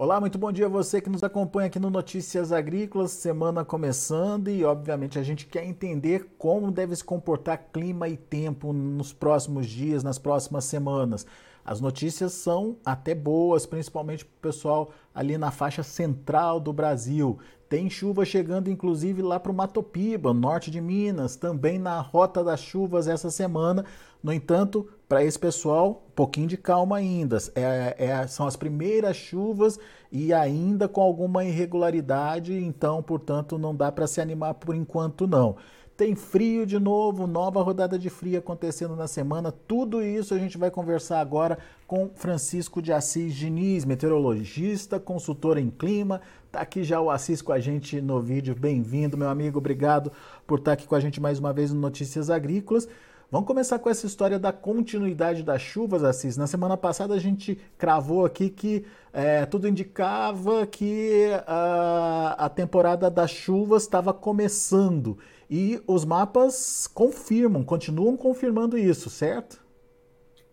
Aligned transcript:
Olá, 0.00 0.20
muito 0.20 0.38
bom 0.38 0.52
dia 0.52 0.66
a 0.66 0.68
você 0.68 1.00
que 1.00 1.10
nos 1.10 1.24
acompanha 1.24 1.66
aqui 1.66 1.80
no 1.80 1.90
Notícias 1.90 2.52
Agrícolas, 2.52 3.10
semana 3.10 3.64
começando 3.64 4.48
e, 4.48 4.64
obviamente, 4.64 5.18
a 5.18 5.24
gente 5.24 5.44
quer 5.44 5.64
entender 5.64 6.36
como 6.38 6.70
deve 6.70 6.94
se 6.94 7.02
comportar 7.02 7.70
clima 7.72 8.08
e 8.08 8.16
tempo 8.16 8.72
nos 8.72 9.12
próximos 9.12 9.66
dias, 9.66 10.04
nas 10.04 10.16
próximas 10.16 10.66
semanas. 10.66 11.26
As 11.64 11.80
notícias 11.80 12.32
são 12.32 12.76
até 12.84 13.12
boas, 13.12 13.66
principalmente 13.66 14.24
para 14.24 14.36
o 14.36 14.40
pessoal 14.40 14.92
ali 15.12 15.36
na 15.36 15.50
faixa 15.50 15.82
central 15.82 16.60
do 16.60 16.72
Brasil. 16.72 17.36
Tem 17.68 17.90
chuva 17.90 18.24
chegando, 18.24 18.70
inclusive, 18.70 19.20
lá 19.20 19.40
para 19.40 19.50
o 19.50 19.54
Matopiba, 19.54 20.32
norte 20.32 20.70
de 20.70 20.80
Minas, 20.80 21.34
também 21.34 21.76
na 21.76 22.00
rota 22.00 22.44
das 22.44 22.60
chuvas 22.60 23.08
essa 23.08 23.32
semana. 23.32 23.84
No 24.22 24.32
entanto, 24.32 24.88
para 25.08 25.24
esse 25.24 25.38
pessoal, 25.38 26.04
pouquinho 26.18 26.48
de 26.48 26.56
calma 26.56 26.96
ainda. 26.96 27.38
É, 27.54 27.94
é, 27.96 28.26
são 28.26 28.44
as 28.44 28.56
primeiras 28.56 29.16
chuvas 29.16 29.78
e 30.10 30.32
ainda 30.32 30.88
com 30.88 31.00
alguma 31.00 31.44
irregularidade, 31.44 32.52
então, 32.52 33.00
portanto, 33.00 33.56
não 33.56 33.72
dá 33.72 33.92
para 33.92 34.08
se 34.08 34.20
animar 34.20 34.54
por 34.54 34.74
enquanto, 34.74 35.28
não. 35.28 35.54
Tem 35.96 36.16
frio 36.16 36.66
de 36.66 36.76
novo, 36.76 37.28
nova 37.28 37.62
rodada 37.62 37.96
de 37.96 38.10
frio 38.10 38.36
acontecendo 38.36 38.96
na 38.96 39.06
semana. 39.06 39.52
Tudo 39.52 40.02
isso 40.02 40.34
a 40.34 40.38
gente 40.38 40.58
vai 40.58 40.72
conversar 40.72 41.20
agora 41.20 41.56
com 41.86 42.10
Francisco 42.16 42.82
de 42.82 42.92
Assis 42.92 43.32
Diniz, 43.32 43.84
meteorologista, 43.84 44.98
consultor 44.98 45.56
em 45.56 45.70
clima. 45.70 46.20
Tá 46.50 46.62
aqui 46.62 46.82
já 46.82 47.00
o 47.00 47.10
Assis 47.10 47.40
com 47.40 47.52
a 47.52 47.60
gente 47.60 48.00
no 48.00 48.20
vídeo. 48.20 48.56
Bem-vindo, 48.56 49.16
meu 49.16 49.28
amigo. 49.28 49.58
Obrigado 49.58 50.10
por 50.46 50.58
estar 50.58 50.72
aqui 50.72 50.86
com 50.86 50.96
a 50.96 51.00
gente 51.00 51.20
mais 51.20 51.38
uma 51.38 51.52
vez 51.52 51.72
no 51.72 51.80
Notícias 51.80 52.28
Agrícolas. 52.28 52.88
Vamos 53.30 53.46
começar 53.46 53.78
com 53.78 53.90
essa 53.90 54.06
história 54.06 54.38
da 54.38 54.54
continuidade 54.54 55.42
das 55.42 55.60
chuvas, 55.60 56.02
Assis. 56.02 56.38
Na 56.38 56.46
semana 56.46 56.78
passada 56.78 57.12
a 57.12 57.18
gente 57.18 57.60
cravou 57.76 58.24
aqui 58.24 58.48
que 58.48 58.86
é, 59.12 59.44
tudo 59.44 59.68
indicava 59.68 60.66
que 60.66 61.26
a, 61.46 62.46
a 62.46 62.48
temporada 62.48 63.10
das 63.10 63.30
chuvas 63.30 63.82
estava 63.82 64.14
começando. 64.14 65.18
E 65.50 65.78
os 65.86 66.06
mapas 66.06 66.86
confirmam, 66.86 67.62
continuam 67.62 68.16
confirmando 68.16 68.78
isso, 68.78 69.10
certo? 69.10 69.62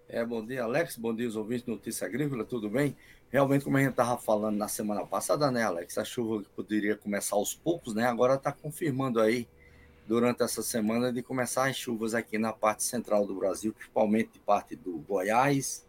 É, 0.09 0.25
bom 0.25 0.45
dia, 0.45 0.63
Alex. 0.63 0.97
Bom 0.97 1.15
dia, 1.15 1.29
os 1.29 1.37
ouvintes 1.37 1.65
do 1.65 1.71
Notícia 1.71 2.05
Agrícola, 2.05 2.43
tudo 2.43 2.69
bem? 2.69 2.93
Realmente, 3.29 3.63
como 3.63 3.77
a 3.77 3.79
gente 3.79 3.91
estava 3.91 4.17
falando 4.17 4.57
na 4.57 4.67
semana 4.67 5.05
passada, 5.05 5.49
né, 5.49 5.63
Alex? 5.63 5.97
A 5.97 6.03
chuva 6.03 6.43
poderia 6.53 6.97
começar 6.97 7.37
aos 7.37 7.53
poucos, 7.53 7.95
né? 7.95 8.05
Agora 8.05 8.35
está 8.35 8.51
confirmando 8.51 9.21
aí 9.21 9.47
durante 10.07 10.43
essa 10.43 10.61
semana 10.61 11.11
de 11.11 11.23
começar 11.23 11.67
as 11.69 11.75
chuvas 11.75 12.13
aqui 12.13 12.37
na 12.37 12.53
parte 12.53 12.83
central 12.83 13.25
do 13.25 13.35
Brasil, 13.35 13.73
principalmente 13.73 14.33
de 14.33 14.39
parte 14.39 14.75
do 14.75 14.97
Goiás, 14.99 15.85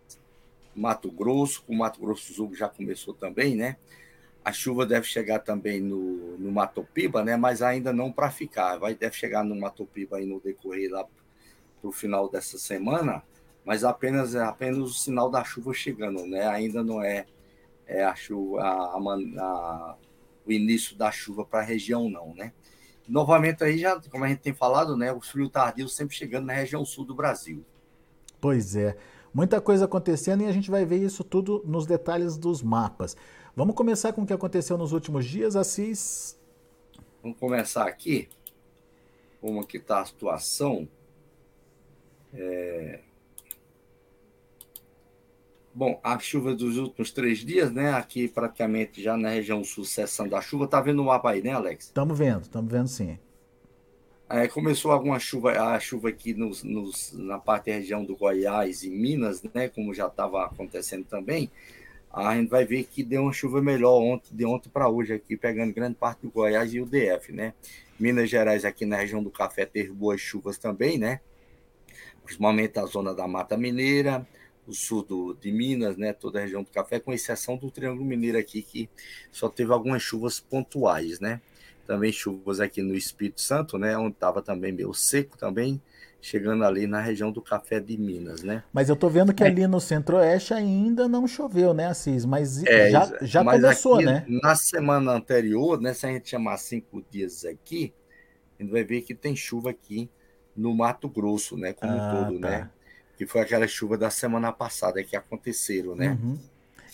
Mato 0.75 1.11
Grosso, 1.11 1.63
com 1.65 1.75
Mato 1.75 2.01
Grosso 2.01 2.29
do 2.29 2.35
Sul 2.35 2.55
já 2.55 2.69
começou 2.69 3.15
também, 3.15 3.55
né? 3.55 3.77
A 4.45 4.53
chuva 4.53 4.87
deve 4.87 5.07
chegar 5.07 5.41
também 5.41 5.81
no, 5.81 6.39
no 6.39 6.53
Matopiba, 6.53 7.25
né? 7.25 7.37
Mas 7.37 7.63
ainda 7.63 7.93
não 7.93 8.13
para 8.13 8.31
ficar. 8.31 8.79
Vai 8.79 8.95
deve 8.95 9.17
chegar 9.17 9.43
no 9.43 9.57
Matopiba 9.57 10.19
aí 10.19 10.27
no 10.27 10.39
decorrer 10.39 10.91
lá 10.91 11.05
para 11.05 11.89
o 11.89 11.93
final 11.93 12.29
dessa 12.29 12.59
semana, 12.59 13.23
mas 13.65 13.85
apenas 13.85 14.35
é 14.35 14.43
apenas 14.43 14.79
o 14.79 14.89
sinal 14.95 15.31
da 15.31 15.43
chuva 15.43 15.75
chegando, 15.75 16.27
né? 16.27 16.47
Ainda 16.47 16.83
não 16.85 17.03
é, 17.03 17.27
é 17.87 18.05
a 18.05 18.15
chuva, 18.15 18.63
a, 18.63 18.97
a, 18.97 19.43
a, 19.43 19.97
o 20.47 20.53
início 20.53 20.97
da 20.97 21.11
chuva 21.11 21.45
para 21.45 21.61
a 21.61 21.65
região, 21.65 22.09
não, 22.09 22.35
né? 22.35 22.53
Novamente 23.09 23.63
aí 23.63 23.79
já, 23.79 24.01
como 24.11 24.25
a 24.25 24.29
gente 24.29 24.41
tem 24.41 24.53
falado, 24.53 24.97
né, 24.97 25.13
o 25.13 25.21
frio 25.21 25.49
tardio 25.49 25.89
sempre 25.89 26.17
chegando 26.17 26.47
na 26.47 26.53
região 26.53 26.85
sul 26.85 27.05
do 27.05 27.15
Brasil. 27.15 27.65
Pois 28.41 28.77
é, 28.77 28.97
muita 29.33 29.61
coisa 29.61 29.85
acontecendo 29.85 30.43
e 30.43 30.47
a 30.47 30.53
gente 30.53 30.71
vai 30.71 30.85
ver 30.85 30.99
isso 30.99 31.25
tudo 31.25 31.63
nos 31.65 31.87
detalhes 31.87 32.37
dos 32.37 32.63
mapas. 32.63 33.17
Vamos 33.55 33.75
começar 33.75 34.13
com 34.13 34.23
o 34.23 34.27
que 34.27 34.33
aconteceu 34.33 34.77
nos 34.77 34.93
últimos 34.93 35.25
dias, 35.25 35.57
Assis? 35.57 36.39
Vamos 37.23 37.39
começar 37.39 37.87
aqui, 37.87 38.29
como 39.41 39.67
que 39.67 39.79
está 39.79 40.01
a 40.01 40.05
situação. 40.05 40.89
É... 42.35 43.01
Bom, 45.77 46.01
a 46.03 46.19
chuva 46.19 46.55
dos 46.55 46.79
últimos 46.79 47.11
três 47.11 47.41
dias, 47.41 47.71
né? 47.71 47.93
Aqui 47.93 48.29
praticamente 48.29 49.03
já 49.03 49.15
na 49.15 49.29
região 49.29 49.63
sul, 49.63 49.85
cessando 49.85 50.35
a 50.35 50.41
chuva. 50.41 50.67
Tá 50.67 50.81
vendo 50.81 51.03
o 51.03 51.05
mapa 51.05 51.33
aí, 51.33 51.43
né, 51.43 51.53
Alex? 51.53 51.85
Estamos 51.85 52.19
vendo, 52.19 52.45
estamos 52.45 52.73
vendo 52.73 52.89
sim. 52.89 53.19
É, 54.27 54.49
começou 54.49 54.91
alguma 54.91 55.19
chuva, 55.19 55.53
a 55.53 55.79
chuva 55.79 56.09
aqui 56.09 56.33
nos, 56.33 56.63
nos, 56.63 57.13
na 57.13 57.39
parte 57.39 57.67
da 57.67 57.77
região 57.77 58.03
do 58.03 58.17
Goiás 58.17 58.85
e 58.85 58.89
Minas, 58.89 59.43
né? 59.53 59.69
Como 59.69 59.93
já 59.93 60.07
estava 60.07 60.47
acontecendo 60.47 61.05
também. 61.05 61.51
A 62.11 62.35
gente 62.35 62.49
vai 62.49 62.65
ver 62.65 62.85
que 62.85 63.03
deu 63.03 63.25
uma 63.25 63.33
chuva 63.35 63.61
melhor 63.61 64.01
ontem, 64.01 64.35
de 64.35 64.47
ontem 64.47 64.71
para 64.71 64.89
hoje 64.89 65.13
aqui, 65.13 65.37
pegando 65.37 65.75
grande 65.75 65.97
parte 65.97 66.23
do 66.23 66.31
Goiás 66.31 66.73
e 66.73 66.81
o 66.81 66.87
DF, 66.87 67.35
né? 67.35 67.53
Minas 68.01 68.31
Gerais 68.31 68.65
aqui 68.65 68.87
na 68.87 68.97
região 68.97 69.23
do 69.23 69.31
Café 69.31 69.67
teve 69.67 69.93
boas 69.93 70.23
chuvas 70.23 70.57
também, 70.57 70.97
né? 70.97 71.21
Principalmente 72.25 72.79
a 72.79 72.87
zona 72.87 73.13
da 73.13 73.29
Mata 73.29 73.59
Mineira, 73.59 74.27
o 74.67 74.73
sul 74.73 75.03
do, 75.03 75.35
de 75.35 75.53
Minas, 75.53 75.97
né, 75.97 76.13
toda 76.13 76.39
a 76.39 76.43
região 76.43 76.63
do 76.63 76.71
café, 76.71 76.99
com 76.99 77.13
exceção 77.13 77.57
do 77.57 77.71
Triângulo 77.71 78.05
Mineiro 78.05 78.39
aqui, 78.39 78.63
que 78.63 78.89
só 79.31 79.49
teve 79.49 79.73
algumas 79.73 80.03
chuvas 80.03 80.41
pontuais, 80.41 81.21
né? 81.21 81.41
Também 81.87 82.11
chuvas 82.11 82.59
aqui 82.59 82.83
no 82.83 82.95
Espírito 82.95 83.41
Santo, 83.41 83.79
né, 83.79 83.97
onde 83.97 84.15
estava 84.15 84.43
também 84.43 84.73
meio 84.73 84.93
seco 84.93 85.39
também, 85.39 85.81
chegando 86.21 86.65
ali 86.65 86.89
na 86.89 87.01
região 87.01 87.31
do 87.31 87.41
café 87.41 87.79
de 87.79 87.97
Minas, 87.97 88.43
né? 88.43 88.65
Mas 88.73 88.89
eu 88.89 88.97
tô 88.97 89.09
vendo 89.09 89.33
que 89.33 89.45
é. 89.45 89.47
ali 89.47 89.67
no 89.69 89.81
Centro-Oeste 89.81 90.53
ainda 90.53 91.07
não 91.07 91.29
choveu, 91.29 91.73
né, 91.73 91.87
Assis? 91.87 92.25
Mas 92.25 92.65
é, 92.65 92.91
já, 92.91 93.19
já 93.23 93.45
mas 93.45 93.61
começou, 93.61 93.95
aqui, 93.95 94.05
né? 94.05 94.25
Na 94.27 94.57
semana 94.57 95.13
anterior, 95.13 95.81
né, 95.81 95.95
se 95.95 96.07
a 96.07 96.11
gente 96.11 96.29
chamar 96.29 96.57
cinco 96.57 97.05
dias 97.09 97.45
aqui, 97.45 97.95
a 98.59 98.63
gente 98.63 98.73
vai 98.73 98.83
ver 98.83 99.03
que 99.03 99.15
tem 99.15 99.37
chuva 99.37 99.71
aqui 99.71 100.11
no 100.57 100.75
Mato 100.75 101.09
Grosso, 101.09 101.57
né, 101.57 101.73
como 101.73 101.93
ah, 101.93 101.97
um 101.97 102.25
todo, 102.25 102.41
tá. 102.41 102.51
né? 102.51 102.71
Que 103.17 103.27
foi 103.27 103.41
aquela 103.41 103.67
chuva 103.67 103.97
da 103.97 104.11
semana 104.11 104.53
passada 104.53 105.03
que 105.03 105.17
aconteceram, 105.17 105.95
né? 105.95 106.19
Uhum. 106.23 106.39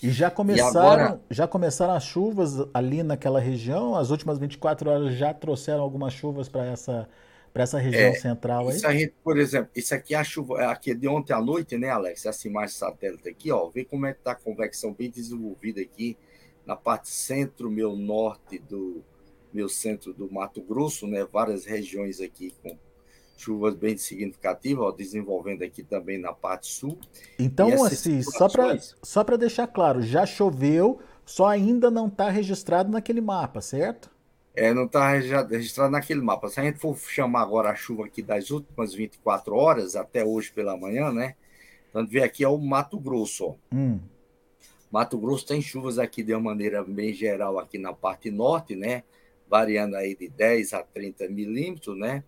E 0.02 0.10
já 0.10 0.30
começaram, 0.30 0.74
e 0.74 1.04
agora... 1.04 1.20
já 1.30 1.46
começaram 1.46 1.94
as 1.94 2.04
chuvas 2.04 2.54
ali 2.74 3.02
naquela 3.02 3.38
região? 3.38 3.94
As 3.94 4.10
últimas 4.10 4.38
24 4.38 4.90
horas 4.90 5.14
já 5.14 5.32
trouxeram 5.32 5.80
algumas 5.80 6.12
chuvas 6.12 6.48
para 6.48 6.66
essa 6.66 7.08
para 7.52 7.64
essa 7.64 7.78
região 7.78 8.10
é, 8.10 8.14
central 8.14 8.68
aí? 8.68 8.76
Isso 8.76 8.86
aí, 8.86 9.12
por 9.22 9.38
exemplo, 9.38 9.70
isso 9.76 9.94
aqui 9.94 10.14
é 10.14 10.18
a 10.18 10.24
chuva, 10.24 10.70
aqui 10.70 10.92
é 10.92 10.94
de 10.94 11.06
ontem 11.06 11.34
à 11.34 11.40
noite, 11.40 11.76
né, 11.76 11.90
Alex? 11.90 12.24
Essa 12.24 12.48
imagem 12.48 12.74
satélite 12.74 13.28
aqui, 13.28 13.52
ó, 13.52 13.68
vê 13.68 13.84
como 13.84 14.06
é 14.06 14.14
que 14.14 14.20
tá 14.20 14.32
a 14.32 14.34
convecção 14.34 14.94
bem 14.94 15.10
desenvolvida 15.10 15.82
aqui 15.82 16.16
na 16.64 16.74
parte 16.74 17.10
centro, 17.10 17.70
meu 17.70 17.94
norte 17.94 18.58
do 18.58 19.04
meu 19.52 19.68
centro 19.68 20.14
do 20.14 20.32
Mato 20.32 20.62
Grosso, 20.62 21.06
né? 21.06 21.26
Várias 21.30 21.66
regiões 21.66 22.20
aqui 22.20 22.54
com 22.62 22.76
chuvas 23.36 23.74
bem 23.74 23.96
significativas, 23.96 24.84
ó, 24.84 24.90
desenvolvendo 24.90 25.62
aqui 25.62 25.82
também 25.82 26.18
na 26.18 26.32
parte 26.32 26.66
sul. 26.68 26.98
Então, 27.38 27.84
assim, 27.84 28.22
só 28.22 28.48
para 28.48 28.78
só 29.02 29.22
deixar 29.22 29.66
claro, 29.66 30.02
já 30.02 30.24
choveu, 30.24 31.00
só 31.24 31.46
ainda 31.48 31.90
não 31.90 32.06
está 32.06 32.28
registrado 32.28 32.90
naquele 32.90 33.20
mapa, 33.20 33.60
certo? 33.60 34.10
É, 34.54 34.72
não 34.74 34.84
está 34.84 35.08
registrado 35.10 35.90
naquele 35.90 36.20
mapa. 36.20 36.48
Se 36.48 36.60
a 36.60 36.64
gente 36.64 36.78
for 36.78 36.96
chamar 36.98 37.40
agora 37.40 37.70
a 37.70 37.74
chuva 37.74 38.04
aqui 38.04 38.22
das 38.22 38.50
últimas 38.50 38.92
24 38.92 39.54
horas, 39.54 39.96
até 39.96 40.24
hoje 40.24 40.52
pela 40.52 40.76
manhã, 40.76 41.10
né? 41.10 41.34
Então, 41.88 42.06
ver 42.06 42.22
aqui 42.22 42.44
é 42.44 42.48
o 42.48 42.58
Mato 42.58 42.98
Grosso, 42.98 43.46
ó. 43.46 43.54
Hum. 43.74 43.98
Mato 44.90 45.16
Grosso 45.16 45.46
tem 45.46 45.62
chuvas 45.62 45.98
aqui 45.98 46.22
de 46.22 46.34
uma 46.34 46.50
maneira 46.50 46.84
bem 46.84 47.14
geral 47.14 47.58
aqui 47.58 47.78
na 47.78 47.94
parte 47.94 48.30
norte, 48.30 48.76
né? 48.76 49.04
Variando 49.48 49.96
aí 49.96 50.14
de 50.14 50.28
10 50.28 50.74
a 50.74 50.82
30 50.82 51.28
milímetros, 51.28 51.98
né? 51.98 52.22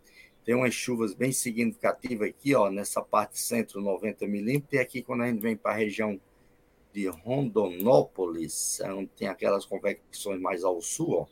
Tem 0.45 0.55
umas 0.55 0.75
chuvas 0.75 1.15
bem 1.15 1.33
significativas 1.33 2.29
aqui, 2.29 2.55
ó, 2.55 2.71
nessa 2.71 3.01
parte 3.01 3.41
centro, 3.41 3.81
90 3.81 4.27
milímetros. 4.27 4.73
E 4.75 4.79
aqui, 4.79 5.03
quando 5.03 5.23
a 5.23 5.27
gente 5.27 5.41
vem 5.41 5.57
para 5.57 5.73
a 5.73 5.77
região 5.77 6.21
de 6.93 7.09
Rondonópolis, 7.09 8.81
onde 8.85 9.09
tem 9.17 9.27
aquelas 9.27 9.65
convecções 9.65 10.41
mais 10.41 10.63
ao 10.63 10.81
sul, 10.83 11.13
ó, 11.21 11.27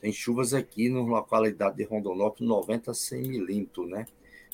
tem 0.00 0.12
chuvas 0.12 0.54
aqui 0.54 0.88
na 0.88 1.00
localidade 1.00 1.76
de 1.76 1.84
Rondonópolis, 1.84 2.48
90 2.48 2.90
a 2.90 2.94
100 2.94 3.22
milímetros, 3.22 3.88
né? 3.88 4.06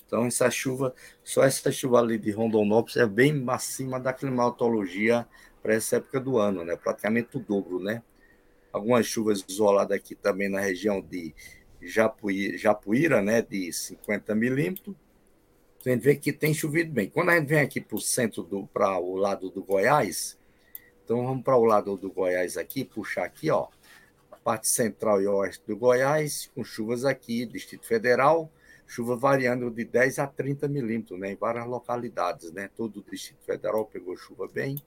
Então, 0.07 0.27
essa 0.27 0.51
chuva, 0.51 0.93
só 1.23 1.45
essa 1.45 1.71
chuva 1.71 2.01
ali 2.01 2.19
de 2.19 2.33
Rondonópolis 2.33 2.97
é 2.97 3.07
bem 3.07 3.45
acima 3.47 4.01
da 4.01 4.13
climatologia 4.13 5.27
para 5.63 5.75
essa 5.75 5.97
época 5.97 6.19
do 6.19 6.37
ano, 6.37 6.65
né? 6.65 6.75
Praticamente 6.75 7.37
o 7.37 7.41
dobro, 7.41 7.79
né? 7.79 8.03
Algumas 8.73 9.07
chuvas 9.07 9.45
isoladas 9.49 9.97
aqui 9.97 10.17
também 10.17 10.49
na 10.49 10.61
região 10.61 11.01
de 11.01 11.33
Japuíra, 11.81 12.59
Japuíra 12.59 13.23
né, 13.23 13.43
de 13.43 13.73
50 13.73 14.35
milímetros. 14.35 14.95
A 15.85 15.89
gente 15.89 16.03
vê 16.03 16.15
que 16.15 16.33
tem 16.33 16.53
chovido 16.53 16.93
bem. 16.93 17.09
Quando 17.09 17.31
a 17.31 17.37
gente 17.39 17.49
vem 17.49 17.61
aqui 17.61 17.81
para 17.81 17.97
o 17.97 18.01
centro, 18.01 18.69
para 18.73 18.99
o 18.99 19.17
lado 19.17 19.51
do 19.51 19.63
Goiás, 19.63 20.39
então 21.05 21.25
vamos 21.25 21.43
para 21.43 21.57
o 21.57 21.65
lado 21.65 21.97
do 21.97 22.11
Goiás 22.11 22.57
aqui, 22.57 22.85
puxar 22.85 23.25
aqui, 23.25 23.51
ó, 23.51 23.67
a 24.31 24.37
parte 24.37 24.69
central 24.69 25.21
e 25.21 25.27
oeste 25.27 25.63
do 25.67 25.77
Goiás, 25.77 26.51
com 26.55 26.63
chuvas 26.63 27.05
aqui, 27.05 27.47
Distrito 27.47 27.87
Federal, 27.87 28.49
chuva 28.87 29.17
variando 29.17 29.71
de 29.71 29.85
10 29.85 30.19
a 30.19 30.27
30 30.27 30.69
milímetros, 30.69 31.19
né, 31.19 31.33
em 31.33 31.37
várias 31.37 31.67
localidades, 31.67 32.53
né, 32.53 32.69
todo 32.77 33.01
o 33.01 33.11
Distrito 33.11 33.43
Federal 33.45 33.87
pegou 33.87 34.17
chuva 34.17 34.47
bem, 34.47 34.81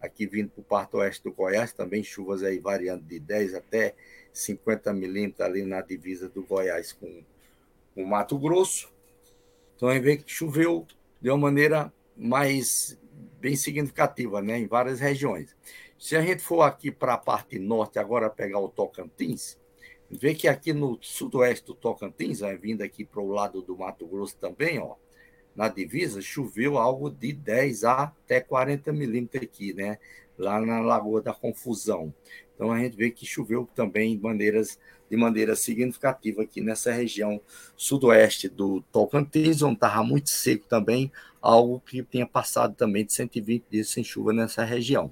aqui 0.00 0.26
vindo 0.26 0.50
para 0.50 0.60
o 0.60 0.64
parte 0.64 0.96
oeste 0.96 1.24
do 1.24 1.32
Goiás, 1.32 1.72
também 1.72 2.04
chuvas 2.04 2.42
aí 2.42 2.58
variando 2.58 3.02
de 3.02 3.18
10 3.18 3.54
até 3.54 3.94
50 4.34 4.92
milímetros 4.92 5.40
ali 5.40 5.64
na 5.64 5.80
divisa 5.80 6.28
do 6.28 6.42
Goiás 6.42 6.92
com 6.92 7.22
o 7.96 8.04
Mato 8.04 8.36
Grosso. 8.36 8.92
Então, 9.76 9.88
a 9.88 9.94
gente 9.94 10.02
vê 10.02 10.16
que 10.16 10.30
choveu 10.30 10.86
de 11.20 11.30
uma 11.30 11.38
maneira 11.38 11.92
mais 12.16 12.98
bem 13.40 13.56
significativa, 13.56 14.42
né, 14.42 14.58
em 14.58 14.66
várias 14.66 14.98
regiões. 14.98 15.54
Se 15.98 16.16
a 16.16 16.20
gente 16.20 16.42
for 16.42 16.62
aqui 16.62 16.90
para 16.90 17.14
a 17.14 17.18
parte 17.18 17.58
norte, 17.58 17.98
agora 17.98 18.28
pegar 18.28 18.58
o 18.58 18.68
Tocantins, 18.68 19.56
vê 20.10 20.34
que 20.34 20.48
aqui 20.48 20.72
no 20.72 20.98
sudoeste 21.00 21.66
do 21.66 21.74
Tocantins, 21.74 22.40
vindo 22.60 22.82
aqui 22.82 23.04
para 23.04 23.20
o 23.20 23.30
lado 23.30 23.62
do 23.62 23.76
Mato 23.76 24.06
Grosso 24.06 24.36
também, 24.36 24.78
ó, 24.78 24.96
na 25.54 25.68
divisa, 25.68 26.20
choveu 26.20 26.76
algo 26.76 27.08
de 27.08 27.32
10 27.32 27.84
a 27.84 28.02
até 28.02 28.40
40 28.40 28.92
milímetros 28.92 29.44
aqui, 29.44 29.72
né? 29.72 29.98
Lá 30.36 30.60
na 30.60 30.80
Lagoa 30.80 31.22
da 31.22 31.32
Confusão. 31.32 32.12
Então 32.54 32.70
a 32.72 32.78
gente 32.78 32.96
vê 32.96 33.10
que 33.10 33.26
choveu 33.26 33.68
também 33.74 34.16
de, 34.16 34.22
maneiras, 34.22 34.78
de 35.10 35.16
maneira 35.16 35.56
significativa 35.56 36.42
aqui 36.42 36.60
nessa 36.60 36.92
região 36.92 37.40
sudoeste 37.76 38.48
do 38.48 38.80
Tocantins, 38.92 39.62
onde 39.62 39.74
estava 39.74 40.02
muito 40.02 40.30
seco 40.30 40.66
também, 40.68 41.10
algo 41.40 41.80
que 41.80 42.02
tinha 42.02 42.26
passado 42.26 42.74
também 42.74 43.04
de 43.04 43.12
120 43.12 43.64
dias 43.70 43.88
sem 43.90 44.04
chuva 44.04 44.32
nessa 44.32 44.64
região. 44.64 45.10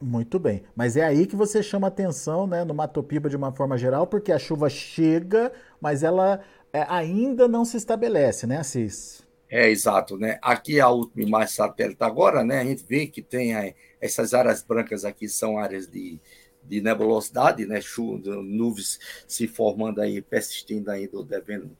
Muito 0.00 0.38
bem. 0.38 0.64
Mas 0.74 0.96
é 0.96 1.04
aí 1.04 1.26
que 1.26 1.36
você 1.36 1.62
chama 1.62 1.86
atenção, 1.86 2.44
né, 2.44 2.64
no 2.64 2.74
Matopiba 2.74 3.30
de 3.30 3.36
uma 3.36 3.52
forma 3.52 3.78
geral, 3.78 4.04
porque 4.04 4.32
a 4.32 4.38
chuva 4.38 4.68
chega, 4.68 5.52
mas 5.80 6.02
ela 6.02 6.40
é, 6.72 6.84
ainda 6.88 7.46
não 7.46 7.64
se 7.64 7.76
estabelece, 7.76 8.44
né, 8.44 8.58
Assis? 8.58 9.24
É, 9.54 9.68
exato, 9.68 10.16
né? 10.16 10.38
Aqui 10.40 10.80
a 10.80 10.88
última 10.88 11.22
imagem 11.22 11.54
satélite 11.54 12.02
agora, 12.02 12.42
né? 12.42 12.60
A 12.60 12.64
gente 12.64 12.82
vê 12.88 13.06
que 13.06 13.20
tem 13.20 13.52
essas 14.00 14.32
áreas 14.32 14.62
brancas 14.62 15.04
aqui 15.04 15.28
são 15.28 15.58
áreas 15.58 15.86
de, 15.86 16.18
de 16.64 16.80
nebulosidade, 16.80 17.66
né? 17.66 17.78
Chuva, 17.78 18.36
nuvens 18.42 18.98
se 19.28 19.46
formando 19.46 20.00
aí, 20.00 20.22
persistindo 20.22 20.90
ainda, 20.90 21.22
devendo 21.22 21.76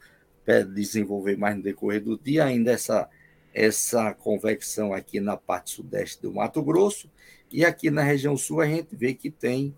desenvolver 0.74 1.38
mais 1.38 1.56
no 1.56 1.62
decorrer 1.62 2.02
do 2.02 2.19
dia, 2.19 2.44
ainda 2.44 2.72
essa, 2.72 3.08
essa 3.54 4.12
convecção 4.12 4.92
aqui 4.92 5.19
na 5.19 5.38
parte 5.38 5.70
sudeste 5.70 6.20
do 6.20 6.30
Mato 6.30 6.62
Grosso, 6.62 7.10
e 7.50 7.64
aqui 7.64 7.90
na 7.90 8.02
região 8.02 8.36
sul 8.36 8.60
a 8.60 8.66
gente 8.66 8.94
vê 8.94 9.14
que 9.14 9.30
tem, 9.30 9.74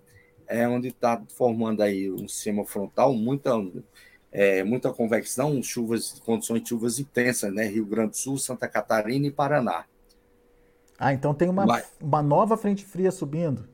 é, 0.49 0.67
onde 0.67 0.89
está 0.89 1.23
formando 1.37 1.81
aí 1.81 2.11
um 2.11 2.27
sistema 2.27 2.65
frontal, 2.65 3.15
muita 3.15 3.53
é, 4.35 4.65
muita 4.65 4.93
convecção, 4.93 5.63
chuvas, 5.63 6.21
condições 6.25 6.61
de 6.61 6.69
chuvas 6.69 6.99
intensas, 6.99 7.55
né? 7.55 7.69
Rio 7.69 7.87
Grande 7.87 8.11
do 8.11 8.17
Sul, 8.17 8.37
Santa 8.37 8.67
Catarina 8.67 9.29
e 9.29 9.31
Paraná. 9.31 9.85
Ah, 10.99 11.15
então 11.15 11.33
tem 11.33 11.49
uma, 11.49 11.65
Mas, 11.65 11.87
uma 12.01 12.21
nova 12.21 12.57
frente 12.57 12.85
fria 12.85 13.13
subindo. 13.13 13.69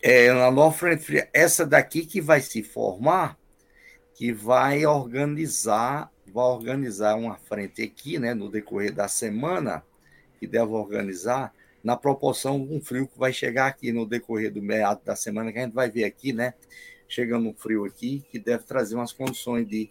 É, 0.00 0.32
uma 0.32 0.48
nova 0.52 0.76
frente 0.76 1.02
fria. 1.02 1.28
Essa 1.34 1.66
daqui 1.66 2.06
que 2.06 2.20
vai 2.20 2.40
se 2.40 2.62
formar, 2.62 3.36
que 4.14 4.32
vai 4.32 4.86
organizar, 4.86 6.08
vai 6.32 6.44
organizar 6.44 7.16
uma 7.16 7.36
frente 7.36 7.82
aqui, 7.82 8.16
né, 8.16 8.32
no 8.32 8.48
decorrer 8.48 8.94
da 8.94 9.08
semana, 9.08 9.82
que 10.38 10.46
deve 10.46 10.70
organizar 10.70 11.52
na 11.82 11.96
proporção 11.96 12.62
um 12.62 12.80
frio 12.80 13.08
que 13.08 13.18
vai 13.18 13.32
chegar 13.32 13.66
aqui 13.66 13.90
no 13.90 14.06
decorrer 14.06 14.52
do 14.52 14.62
meado 14.62 15.02
da 15.04 15.16
semana, 15.16 15.52
que 15.52 15.58
a 15.58 15.62
gente 15.62 15.74
vai 15.74 15.90
ver 15.90 16.04
aqui, 16.04 16.32
né? 16.32 16.54
Chegando 17.08 17.48
um 17.48 17.54
frio 17.54 17.84
aqui, 17.84 18.24
que 18.30 18.38
deve 18.38 18.62
trazer 18.64 18.94
umas 18.94 19.12
condições 19.12 19.66
de 19.66 19.90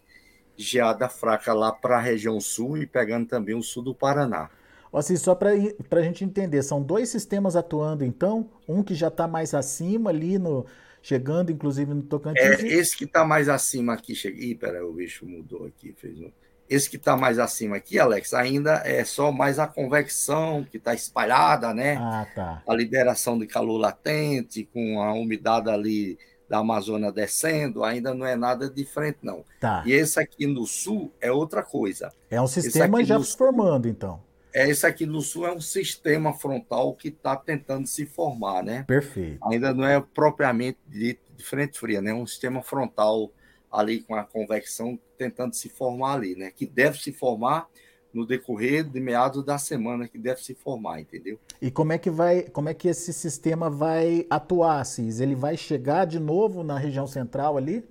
geada 0.58 1.10
fraca 1.10 1.54
lá 1.54 1.72
para 1.72 1.98
a 1.98 2.02
região 2.02 2.40
sul 2.40 2.78
e 2.78 2.86
pegando 2.86 3.28
também 3.28 3.56
o 3.56 3.62
sul 3.62 3.84
do 3.84 3.96
Paraná. 3.96 4.50
Assim, 4.94 5.18
só 5.18 5.36
para 5.36 5.52
a 5.52 6.02
gente 6.02 6.24
entender, 6.24 6.64
são 6.64 6.82
dois 6.82 7.10
sistemas 7.10 7.58
atuando 7.58 8.06
então, 8.06 8.50
um 8.66 8.82
que 8.82 8.96
já 8.96 9.10
está 9.10 9.28
mais 9.28 9.54
acima 9.54 10.10
ali 10.10 10.40
no 10.40 10.66
chegando 11.02 11.52
inclusive 11.52 11.94
no 11.94 12.02
Tocantins. 12.02 12.64
É, 12.64 12.68
esse 12.68 12.98
que 12.98 13.04
está 13.04 13.26
mais 13.26 13.50
acima 13.50 13.94
aqui, 13.94 14.16
chega... 14.16 14.40
Ih, 14.40 14.56
peraí, 14.56 14.82
o 14.82 14.94
bicho 14.94 15.26
mudou 15.26 15.66
aqui, 15.66 15.94
fez 15.98 16.20
um... 16.20 16.32
Esse 16.68 16.90
que 16.90 16.96
está 16.96 17.16
mais 17.16 17.38
acima 17.38 17.76
aqui, 17.76 18.00
Alex, 18.00 18.34
ainda 18.34 18.82
é 18.86 19.04
só 19.04 19.32
mais 19.32 19.60
a 19.60 19.68
convecção 19.68 20.64
que 20.64 20.78
está 20.78 20.96
espalhada, 20.96 21.74
né? 21.76 21.98
Ah, 22.00 22.26
tá. 22.34 22.64
A 22.68 22.74
liberação 22.74 23.38
de 23.38 23.46
calor 23.46 23.78
latente, 23.78 24.68
com 24.74 25.00
a 25.00 25.14
umidade 25.14 25.70
ali 25.70 26.18
da 26.50 26.60
Amazônia 26.60 27.12
descendo, 27.12 27.84
ainda 27.84 28.14
não 28.14 28.26
é 28.26 28.36
nada 28.36 28.70
diferente, 28.70 29.20
não. 29.22 29.44
Tá. 29.60 29.84
E 29.86 29.92
esse 29.92 30.20
aqui 30.20 30.46
no 30.46 30.66
sul 30.66 31.12
é 31.20 31.32
outra 31.32 31.64
coisa. 31.64 32.12
É 32.30 32.42
um 32.42 32.48
sistema 32.48 33.04
já 33.04 33.22
se 33.22 33.36
formando, 33.36 33.88
então. 33.88 34.22
É, 34.54 34.70
esse 34.70 34.86
aqui 34.86 35.06
no 35.06 35.22
sul 35.22 35.46
é 35.46 35.52
um 35.52 35.60
sistema 35.60 36.34
frontal 36.34 36.94
que 36.94 37.10
está 37.10 37.36
tentando 37.36 37.86
se 37.88 38.06
formar, 38.06 38.64
né? 38.64 38.84
Perfeito. 38.88 39.40
Ainda 39.52 39.74
não 39.74 39.86
é 39.86 40.00
propriamente 40.00 40.80
de, 40.88 41.20
de 41.36 41.44
frente 41.44 41.78
fria, 41.78 42.02
né? 42.02 42.12
É 42.12 42.14
um 42.14 42.26
sistema 42.26 42.62
frontal 42.62 43.32
ali 43.70 44.00
com 44.02 44.16
a 44.16 44.24
convecção 44.24 44.98
tentando 45.18 45.54
se 45.54 45.68
formar 45.68 46.14
ali, 46.14 46.36
né? 46.38 46.52
Que 46.56 46.66
deve 46.66 46.98
se 47.00 47.12
formar 47.12 47.68
no 48.16 48.26
decorrer 48.26 48.86
de 48.86 49.00
meados 49.02 49.44
da 49.44 49.58
semana 49.58 50.08
que 50.08 50.18
deve 50.18 50.42
se 50.42 50.56
formar, 50.56 51.02
entendeu? 51.02 51.38
E 51.62 51.70
como 51.70 51.92
é 51.92 51.98
que 51.98 52.10
vai, 52.10 52.44
como 52.44 52.70
é 52.70 52.74
que 52.74 52.88
esse 52.88 53.12
sistema 53.12 53.70
vai 53.70 54.26
atuar, 54.30 54.86
Cis? 54.86 55.20
Ele 55.20 55.36
vai 55.36 55.58
chegar 55.58 56.06
de 56.06 56.18
novo 56.18 56.64
na 56.64 56.78
região 56.78 57.06
central 57.06 57.58
ali? 57.58 57.84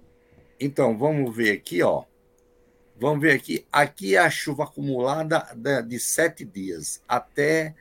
Então, 0.59 0.97
vamos 0.97 1.37
ver 1.37 1.50
aqui, 1.50 1.82
ó. 1.82 2.05
Vamos 2.99 3.21
ver 3.21 3.32
aqui. 3.32 3.67
Aqui 3.71 4.17
é 4.17 4.19
a 4.21 4.31
chuva 4.31 4.65
acumulada 4.65 5.47
de 5.87 5.99
sete 6.00 6.43
dias 6.43 7.03
até, 7.06 7.75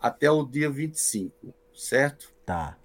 até 0.00 0.30
o 0.30 0.44
dia 0.44 0.70
25, 0.70 1.52
certo? 1.74 2.32
Tá. 2.46 2.78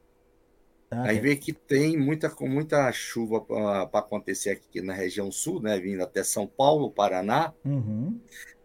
Ah, 0.90 1.10
Aí 1.10 1.18
é. 1.18 1.22
vê 1.22 1.36
que 1.36 1.52
tem 1.52 1.98
muita, 1.98 2.34
muita 2.42 2.92
chuva 2.92 3.42
para 3.42 4.00
acontecer 4.00 4.52
aqui 4.52 4.82
na 4.82 4.94
região 4.94 5.32
sul, 5.32 5.62
né? 5.62 5.80
Vindo 5.80 6.02
até 6.02 6.24
São 6.24 6.48
Paulo, 6.48 6.92
Paraná. 6.92 7.54
Uhum. 7.66 8.20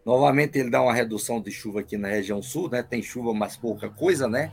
Novamente 0.05 0.57
ele 0.57 0.69
dá 0.69 0.81
uma 0.81 0.93
redução 0.93 1.41
de 1.41 1.51
chuva 1.51 1.81
aqui 1.81 1.97
na 1.97 2.07
região 2.07 2.41
sul, 2.41 2.69
né? 2.69 2.81
Tem 2.81 3.01
chuva, 3.01 3.33
mas 3.33 3.57
pouca 3.57 3.89
coisa, 3.89 4.27
né? 4.27 4.51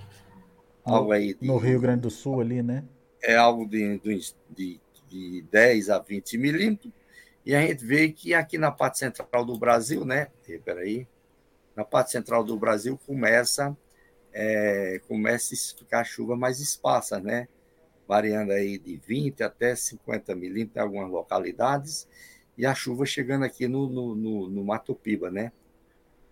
Algo 0.85 1.13
aí 1.13 1.35
de, 1.35 1.47
no 1.47 1.57
Rio 1.57 1.81
Grande 1.81 2.03
do 2.03 2.11
Sul 2.11 2.41
ali, 2.41 2.63
né? 2.63 2.85
É 3.23 3.37
algo 3.37 3.67
de, 3.67 3.99
de, 4.51 4.81
de 5.09 5.43
10 5.51 5.91
a 5.91 5.99
20 5.99 6.39
milímetros. 6.39 6.93
E 7.45 7.55
a 7.55 7.61
gente 7.61 7.85
vê 7.85 8.11
que 8.11 8.35
aqui 8.35 8.59
na 8.59 8.71
parte 8.71 8.99
central 8.99 9.45
do 9.45 9.59
Brasil, 9.59 10.05
né? 10.05 10.29
Peraí. 10.65 11.07
Na 11.75 11.85
parte 11.85 12.13
central 12.13 12.43
do 12.43 12.59
Brasil 12.59 12.99
começa, 13.07 13.77
é, 14.33 15.01
começa 15.07 15.55
a 15.55 15.79
ficar 15.79 16.05
chuva 16.05 16.37
mais 16.37 16.61
esparsa, 16.61 17.21
né? 17.21 17.49
Variando 18.07 18.53
aí 18.53 18.79
de 18.79 18.97
20 18.97 19.43
até 19.43 19.75
50 19.75 20.35
milímetros 20.35 20.77
em 20.77 20.81
algumas 20.81 21.11
localidades 21.11 22.09
e 22.57 22.65
a 22.65 22.75
chuva 22.75 23.05
chegando 23.05 23.45
aqui 23.45 23.69
no, 23.69 23.89
no, 23.89 24.15
no, 24.15 24.49
no 24.49 24.65
Mato 24.65 24.95
Piba, 24.95 25.31
né? 25.31 25.53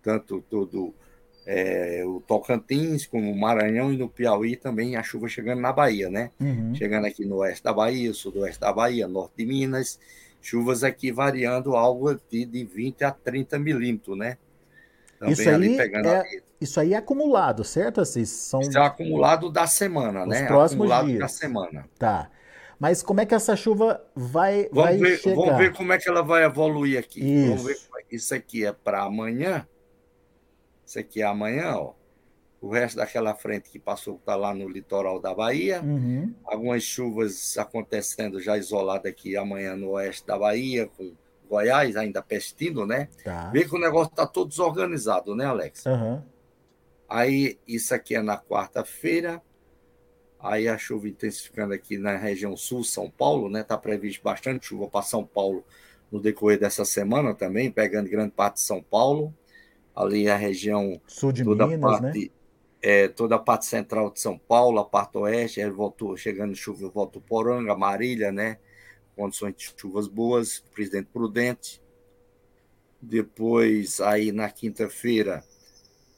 Tanto 0.01 0.43
todo 0.49 0.93
é, 1.45 2.03
o 2.05 2.21
Tocantins, 2.21 3.05
como 3.05 3.31
o 3.31 3.39
Maranhão 3.39 3.93
e 3.93 3.97
no 3.97 4.09
Piauí 4.09 4.55
também 4.55 4.95
a 4.95 5.03
chuva 5.03 5.27
chegando 5.27 5.61
na 5.61 5.71
Bahia, 5.71 6.09
né? 6.09 6.31
Uhum. 6.39 6.73
Chegando 6.73 7.05
aqui 7.05 7.25
no 7.25 7.37
oeste 7.37 7.63
da 7.63 7.71
Bahia, 7.71 8.13
sudoeste 8.13 8.59
da 8.59 8.73
Bahia, 8.73 9.07
norte 9.07 9.33
de 9.37 9.45
Minas, 9.45 9.99
chuvas 10.41 10.83
aqui 10.83 11.11
variando 11.11 11.75
algo 11.75 12.19
de, 12.29 12.45
de 12.45 12.63
20 12.63 13.03
a 13.03 13.11
30 13.11 13.59
milímetros, 13.59 14.17
né? 14.17 14.37
Também 15.19 15.33
isso 15.33 15.49
aí, 15.49 15.77
é, 15.79 16.41
isso 16.59 16.79
aí 16.79 16.93
é 16.93 16.97
acumulado, 16.97 17.63
certo, 17.63 18.01
Assis? 18.01 18.29
São... 18.29 18.59
Isso 18.59 18.77
é 18.77 18.85
acumulado 18.85 19.49
da 19.49 19.65
semana, 19.65 20.23
Os 20.23 20.27
né? 20.27 20.45
Próximos 20.45 20.91
acumulado 20.91 21.07
dias. 21.07 21.19
da 21.19 21.27
semana. 21.27 21.89
Tá. 21.97 22.29
Mas 22.79 23.01
como 23.01 23.21
é 23.21 23.25
que 23.25 23.33
essa 23.33 23.55
chuva 23.55 24.03
vai, 24.15 24.69
vamos 24.71 24.83
vai 24.83 24.97
ver, 24.97 25.17
chegar? 25.17 25.35
Vamos 25.35 25.57
ver 25.57 25.73
como 25.73 25.93
é 25.93 25.97
que 25.97 26.09
ela 26.09 26.21
vai 26.21 26.43
evoluir 26.43 26.99
aqui. 26.99 27.21
Isso. 27.21 27.49
Vamos 27.49 27.63
ver. 27.63 27.73
É. 27.73 28.15
Isso 28.15 28.35
aqui 28.35 28.65
é 28.65 28.71
para 28.71 29.03
amanhã. 29.03 29.67
Isso 30.85 30.99
aqui 30.99 31.21
é 31.21 31.25
amanhã, 31.25 31.75
ó. 31.75 31.93
O 32.61 32.69
resto 32.69 32.97
daquela 32.97 33.35
frente 33.35 33.69
que 33.69 33.77
passou 33.77 34.15
está 34.15 34.35
lá 34.35 34.53
no 34.53 34.67
litoral 34.67 35.19
da 35.19 35.33
Bahia. 35.33 35.81
Uhum. 35.81 36.33
Algumas 36.43 36.83
chuvas 36.83 37.57
acontecendo 37.57 38.39
já 38.39 38.57
isoladas 38.57 39.11
aqui 39.11 39.37
amanhã 39.37 39.75
no 39.75 39.91
oeste 39.91 40.25
da 40.25 40.37
Bahia, 40.37 40.87
com 40.87 41.13
Goiás 41.47 41.95
ainda 41.95 42.21
pestindo, 42.21 42.85
né? 42.85 43.07
Tá. 43.23 43.49
Vê 43.51 43.65
que 43.65 43.75
o 43.75 43.79
negócio 43.79 44.09
está 44.09 44.25
todo 44.25 44.49
desorganizado, 44.49 45.35
né, 45.35 45.45
Alex? 45.45 45.85
Uhum. 45.85 46.21
Aí, 47.07 47.59
isso 47.67 47.93
aqui 47.93 48.15
é 48.15 48.21
na 48.21 48.37
quarta-feira. 48.37 49.41
Aí 50.45 50.67
a 50.67 50.77
chuva 50.77 51.09
intensificando 51.09 51.73
aqui 51.73 51.97
na 51.97 52.15
região 52.17 52.55
sul, 52.55 52.83
São 52.83 53.09
Paulo, 53.09 53.49
né? 53.49 53.61
Está 53.61 53.77
previsto 53.77 54.23
bastante 54.23 54.67
chuva 54.67 54.87
para 54.87 55.01
São 55.01 55.25
Paulo 55.25 55.65
no 56.11 56.19
decorrer 56.19 56.59
dessa 56.59 56.85
semana 56.85 57.33
também, 57.33 57.71
pegando 57.71 58.09
grande 58.09 58.31
parte 58.31 58.55
de 58.55 58.61
São 58.61 58.81
Paulo. 58.81 59.33
Ali 59.95 60.29
a 60.29 60.35
região 60.35 61.01
sul 61.07 61.31
de 61.31 61.43
toda 61.43 61.65
Minas, 61.65 61.99
parte, 61.99 62.19
né? 62.19 62.29
É, 62.81 63.07
toda 63.07 63.35
a 63.35 63.39
parte 63.39 63.65
central 63.65 64.11
de 64.11 64.19
São 64.19 64.37
Paulo, 64.37 64.77
a 64.77 64.85
parte 64.85 65.17
oeste, 65.17 65.59
ele 65.59 65.71
voltou, 65.71 66.15
chegando 66.15 66.55
chuva, 66.55 66.87
volta 66.89 67.19
Poranga, 67.19 67.75
Marília, 67.75 68.31
né? 68.31 68.59
Condições 69.15 69.55
de 69.55 69.73
chuvas 69.75 70.07
boas, 70.07 70.63
presidente 70.73 71.07
prudente. 71.11 71.81
Depois, 73.01 73.99
aí 73.99 74.31
na 74.31 74.49
quinta-feira, 74.51 75.43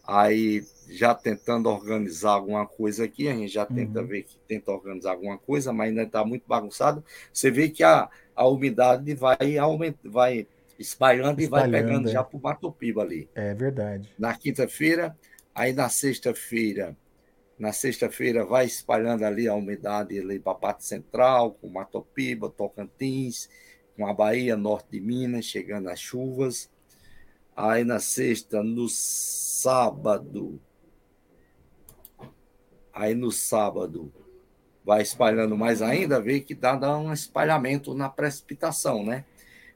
Aí 0.08 0.66
já 0.90 1.14
tentando 1.14 1.70
organizar 1.70 2.32
alguma 2.32 2.66
coisa 2.66 3.04
aqui, 3.04 3.28
a 3.28 3.34
gente 3.34 3.50
já 3.50 3.66
tenta 3.66 4.00
uhum. 4.00 4.08
ver 4.08 4.24
que 4.24 4.40
tenta 4.48 4.72
organizar 4.72 5.12
alguma 5.12 5.38
coisa, 5.38 5.74
mas 5.74 5.90
ainda 5.90 6.04
está 6.04 6.24
muito 6.24 6.48
bagunçado. 6.48 7.04
Você 7.34 7.52
vê 7.52 7.68
que 7.68 7.84
a, 7.84 8.10
a 8.34 8.48
umidade 8.48 9.14
vai 9.14 9.58
aument, 9.58 9.96
vai 10.06 10.48
espalhando, 10.80 11.42
espalhando 11.42 11.42
e 11.42 11.48
vai 11.48 11.70
pegando 11.70 12.08
é. 12.08 12.12
já 12.14 12.24
para 12.24 12.38
o 12.38 12.42
Mato 12.42 12.72
Piba 12.72 13.02
ali. 13.02 13.30
É 13.36 13.54
verdade. 13.54 14.10
Na 14.18 14.34
quinta-feira, 14.34 15.14
aí 15.54 15.74
na 15.74 15.90
sexta-feira, 15.90 16.96
na 17.60 17.74
sexta-feira 17.74 18.46
vai 18.46 18.66
espalhando 18.66 19.26
ali 19.26 19.46
a 19.46 19.56
umidade 19.56 20.18
ali 20.18 20.40
para 20.40 20.54
a 20.54 20.56
parte 20.56 20.86
central, 20.86 21.52
com 21.52 21.68
Mato 21.68 22.02
Piba, 22.14 22.50
Tocantins, 22.50 23.50
com 23.98 24.08
a 24.08 24.14
Bahia, 24.14 24.56
norte 24.56 24.88
de 24.92 25.02
Minas, 25.02 25.44
chegando 25.44 25.90
as 25.90 26.00
chuvas. 26.00 26.70
Aí 27.58 27.84
na 27.84 28.00
sexta, 28.00 28.62
no 28.62 28.88
sábado, 28.88 30.62
aí 32.94 33.16
no 33.16 33.32
sábado 33.32 34.14
vai 34.86 35.02
espalhando 35.02 35.58
mais 35.58 35.82
ainda, 35.82 36.22
vê 36.22 36.40
que 36.40 36.54
dá, 36.54 36.76
dá 36.76 36.96
um 36.96 37.12
espalhamento 37.12 37.96
na 37.96 38.10
precipitação, 38.10 39.04
né? 39.04 39.26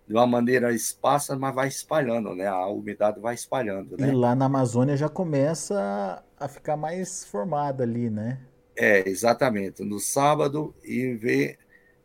De 0.08 0.14
uma 0.14 0.28
maneira 0.28 0.72
esparsa, 0.72 1.36
mas 1.36 1.56
vai 1.56 1.70
espalhando, 1.70 2.36
né? 2.36 2.46
A 2.46 2.68
umidade 2.68 3.20
vai 3.20 3.34
espalhando, 3.34 3.98
né? 3.98 4.10
E 4.10 4.12
lá 4.12 4.36
na 4.36 4.46
Amazônia 4.46 4.96
já 4.96 5.10
começa 5.10 6.24
a 6.40 6.48
ficar 6.48 6.78
mais 6.78 7.26
formada 7.26 7.84
ali, 7.84 8.12
né? 8.12 8.40
É, 8.76 9.10
exatamente. 9.10 9.84
No 9.84 10.00
sábado 10.00 10.76
e 10.84 11.16
vê 11.16 11.58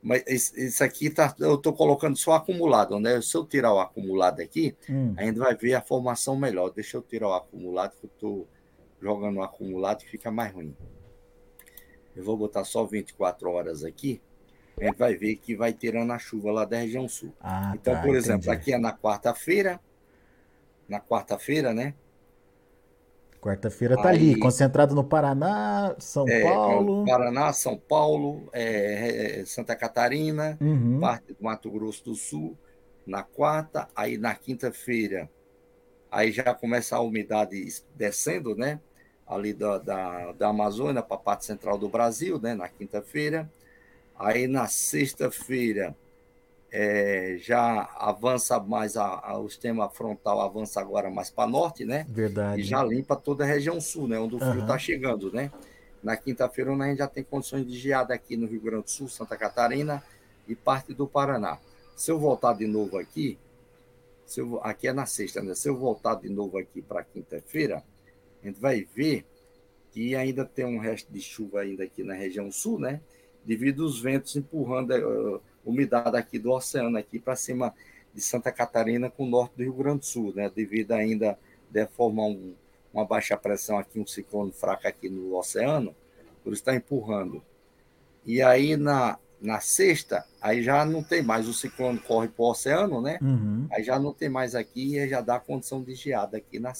mas 0.06 0.52
isso 0.56 0.84
aqui 0.84 1.10
tá, 1.10 1.34
eu 1.40 1.56
estou 1.56 1.72
colocando 1.72 2.16
só 2.16 2.34
acumulado, 2.34 3.00
né? 3.00 3.20
Se 3.20 3.36
eu 3.36 3.44
tirar 3.44 3.74
o 3.74 3.80
acumulado 3.80 4.40
aqui, 4.40 4.76
hum. 4.88 5.12
a 5.16 5.24
gente 5.24 5.36
vai 5.36 5.52
ver 5.56 5.74
a 5.74 5.80
formação 5.80 6.36
melhor. 6.36 6.70
Deixa 6.70 6.96
eu 6.96 7.02
tirar 7.02 7.26
o 7.26 7.34
acumulado, 7.34 7.96
que 7.98 8.06
eu 8.06 8.10
estou 8.14 8.48
jogando 9.02 9.38
o 9.38 9.42
acumulado 9.42 10.04
que 10.04 10.08
fica 10.08 10.30
mais 10.30 10.54
ruim. 10.54 10.76
Eu 12.14 12.22
vou 12.22 12.36
botar 12.36 12.62
só 12.62 12.84
24 12.84 13.50
horas 13.50 13.82
aqui. 13.82 14.22
A 14.80 14.84
gente 14.84 14.96
vai 14.96 15.16
ver 15.16 15.34
que 15.38 15.56
vai 15.56 15.72
tirando 15.72 16.12
a 16.12 16.20
chuva 16.20 16.52
lá 16.52 16.64
da 16.64 16.76
região 16.76 17.08
sul. 17.08 17.34
Ah, 17.40 17.72
então, 17.74 17.94
tá, 17.94 18.00
por 18.00 18.14
exemplo, 18.14 18.42
entendi. 18.42 18.56
aqui 18.56 18.72
é 18.74 18.78
na 18.78 18.96
quarta-feira. 18.96 19.80
Na 20.88 21.00
quarta-feira, 21.00 21.74
né? 21.74 21.94
Quarta-feira 23.40 23.94
está 23.94 24.08
ali, 24.08 24.38
concentrado 24.38 24.94
no 24.94 25.04
Paraná, 25.04 25.94
São 25.98 26.26
é, 26.28 26.42
Paulo. 26.42 27.04
Paraná, 27.04 27.52
São 27.52 27.76
Paulo, 27.76 28.48
é, 28.52 29.40
é, 29.40 29.44
Santa 29.44 29.76
Catarina, 29.76 30.58
uhum. 30.60 30.98
parte 31.00 31.32
do 31.32 31.44
Mato 31.44 31.70
Grosso 31.70 32.04
do 32.04 32.14
Sul, 32.14 32.56
na 33.06 33.22
quarta, 33.22 33.88
aí 33.94 34.18
na 34.18 34.34
quinta-feira, 34.34 35.30
aí 36.10 36.32
já 36.32 36.54
começa 36.54 36.96
a 36.96 37.00
umidade 37.00 37.64
descendo, 37.94 38.56
né? 38.56 38.80
Ali 39.26 39.52
da, 39.52 39.78
da, 39.78 40.32
da 40.32 40.48
Amazônia 40.48 41.02
para 41.02 41.16
a 41.16 41.20
parte 41.20 41.44
central 41.44 41.78
do 41.78 41.88
Brasil, 41.88 42.40
né? 42.40 42.54
Na 42.54 42.68
quinta-feira. 42.68 43.50
Aí 44.18 44.46
na 44.46 44.66
sexta-feira 44.66 45.94
é, 46.70 47.36
já 47.38 47.88
avança 47.96 48.58
mais, 48.58 48.96
a, 48.96 49.06
a, 49.06 49.38
o 49.38 49.48
sistema 49.48 49.88
frontal 49.88 50.40
avança 50.40 50.80
agora 50.80 51.10
mais 51.10 51.30
para 51.30 51.48
norte, 51.48 51.84
né? 51.84 52.06
Verdade. 52.08 52.60
E 52.60 52.64
já 52.64 52.82
limpa 52.82 53.16
toda 53.16 53.44
a 53.44 53.46
região 53.46 53.80
sul, 53.80 54.08
né? 54.08 54.18
Onde 54.18 54.34
o 54.34 54.38
frio 54.38 54.60
está 54.60 54.74
uhum. 54.74 54.78
chegando, 54.78 55.32
né? 55.32 55.50
Na 56.02 56.16
quinta-feira 56.16 56.72
a 56.72 56.86
gente 56.88 56.98
já 56.98 57.08
tem 57.08 57.24
condições 57.24 57.66
de 57.66 57.76
geada 57.78 58.14
aqui 58.14 58.36
no 58.36 58.46
Rio 58.46 58.60
Grande 58.60 58.84
do 58.84 58.90
Sul, 58.90 59.08
Santa 59.08 59.36
Catarina 59.36 60.02
e 60.46 60.54
parte 60.54 60.92
do 60.92 61.06
Paraná. 61.06 61.58
Se 61.96 62.10
eu 62.10 62.18
voltar 62.18 62.52
de 62.52 62.66
novo 62.66 62.98
aqui, 62.98 63.38
se 64.26 64.40
eu, 64.40 64.60
aqui 64.62 64.88
é 64.88 64.92
na 64.92 65.06
sexta, 65.06 65.42
né? 65.42 65.54
Se 65.54 65.68
eu 65.68 65.76
voltar 65.76 66.16
de 66.16 66.28
novo 66.28 66.58
aqui 66.58 66.82
para 66.82 67.02
quinta-feira, 67.02 67.82
a 68.42 68.46
gente 68.46 68.60
vai 68.60 68.86
ver 68.94 69.24
que 69.92 70.14
ainda 70.14 70.44
tem 70.44 70.64
um 70.64 70.78
resto 70.78 71.10
de 71.10 71.20
chuva 71.20 71.60
ainda 71.60 71.84
aqui 71.84 72.02
na 72.02 72.12
região 72.12 72.52
sul, 72.52 72.78
né? 72.78 73.00
Devido 73.44 73.84
aos 73.84 74.00
ventos 74.00 74.36
empurrando 74.36 74.90
uh, 74.90 75.40
umidade 75.66 76.16
aqui 76.16 76.38
do 76.38 76.52
oceano, 76.52 76.96
aqui 76.96 77.18
para 77.18 77.36
cima 77.36 77.74
de 78.14 78.20
Santa 78.20 78.50
Catarina 78.50 79.10
com 79.10 79.24
o 79.24 79.28
norte 79.28 79.56
do 79.56 79.62
Rio 79.62 79.74
Grande 79.74 80.00
do 80.00 80.06
Sul, 80.06 80.32
né? 80.34 80.50
Devido 80.54 80.92
ainda 80.92 81.38
de 81.70 81.86
formar 81.86 82.24
um, 82.24 82.54
uma 82.94 83.04
baixa 83.04 83.36
pressão 83.36 83.78
aqui, 83.78 84.00
um 84.00 84.06
ciclone 84.06 84.52
fraco 84.52 84.88
aqui 84.88 85.10
no 85.10 85.36
oceano, 85.36 85.94
por 86.42 86.52
isso 86.52 86.62
está 86.62 86.74
empurrando. 86.74 87.42
E 88.24 88.40
aí 88.40 88.76
na, 88.76 89.18
na 89.40 89.60
sexta, 89.60 90.24
aí 90.40 90.62
já 90.62 90.84
não 90.84 91.02
tem 91.02 91.22
mais, 91.22 91.46
o 91.46 91.52
ciclone 91.52 91.98
corre 91.98 92.28
para 92.28 92.42
o 92.42 92.50
oceano, 92.50 93.02
né? 93.02 93.18
Uhum. 93.20 93.66
Aí 93.70 93.82
já 93.82 93.98
não 93.98 94.12
tem 94.12 94.28
mais 94.28 94.54
aqui 94.54 94.96
e 94.96 95.08
já 95.08 95.20
dá 95.20 95.38
condição 95.38 95.82
de 95.82 95.94
geada 95.94 96.38
aqui 96.38 96.58
na, 96.58 96.72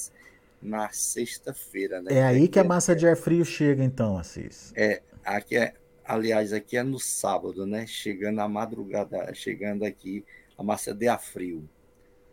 na 0.62 0.88
sexta-feira, 0.90 2.00
né? 2.00 2.14
É 2.14 2.22
aí 2.22 2.48
que 2.48 2.58
a 2.58 2.64
massa 2.64 2.96
de 2.96 3.06
ar 3.06 3.16
frio 3.16 3.44
chega, 3.44 3.84
então, 3.84 4.16
Assis. 4.16 4.72
É, 4.74 5.02
aqui 5.24 5.56
é, 5.56 5.74
aliás, 6.06 6.52
aqui 6.52 6.76
é 6.76 6.82
no 6.82 6.98
sábado, 6.98 7.66
né? 7.66 7.86
Chegando 7.86 8.40
a 8.40 8.48
madrugada, 8.48 9.32
chegando 9.34 9.84
aqui 9.84 10.24
a 10.56 10.62
massa 10.62 10.94
de 10.94 11.08
ar 11.08 11.20
frio. 11.20 11.68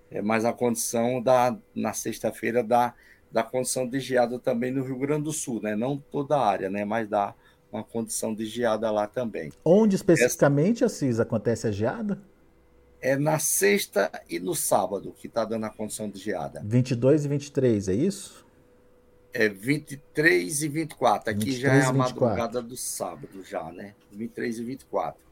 É, 0.10 0.22
mas 0.22 0.46
a 0.46 0.53
condição 0.53 1.22
da, 1.22 1.58
na 1.75 1.94
sexta-feira 1.94 2.63
da, 2.63 2.94
da 3.32 3.44
condição 3.44 3.88
de 3.88 4.00
geada 4.00 4.38
também 4.38 4.72
no 4.72 4.84
Rio 4.84 4.98
Grande 4.98 5.24
do 5.24 5.34
Sul, 5.34 5.62
né? 5.62 5.75
Não 5.75 5.98
toda 5.98 6.38
a 6.38 6.46
área, 6.46 6.70
né? 6.70 6.86
Mas 6.86 7.10
dá 7.10 7.34
uma 7.72 7.84
condição 7.84 8.34
de 8.34 8.46
geada 8.46 8.89
lá 8.92 9.08
também. 9.08 9.51
Onde 9.65 9.96
especificamente, 9.96 10.84
Essa... 10.84 10.96
Assis, 10.96 11.20
acontece 11.20 11.68
a 11.68 11.72
geada? 11.72 12.22
É 13.01 13.18
na 13.18 13.39
sexta 13.39 14.10
e 14.30 14.39
no 14.39 14.56
sábado 14.56 15.13
que 15.18 15.27
está 15.27 15.44
dando 15.44 15.65
a 15.65 15.70
condição 15.70 16.10
de 16.10 16.20
geada. 16.20 16.62
22 16.63 17.25
e 17.25 17.27
23, 17.27 17.89
é 17.89 17.94
isso? 17.94 18.43
É 19.34 19.50
23 19.50 20.62
e 20.62 20.68
24. 20.68 21.32
Aqui 21.32 21.46
23 21.46 21.60
já 21.60 21.74
é 21.74 21.86
a 21.86 21.94
madrugada 21.94 22.62
do 22.62 22.78
sábado, 22.78 23.44
já, 23.44 23.72
né? 23.72 23.96
23 24.12 24.60
e 24.60 24.63
24. 24.63 25.24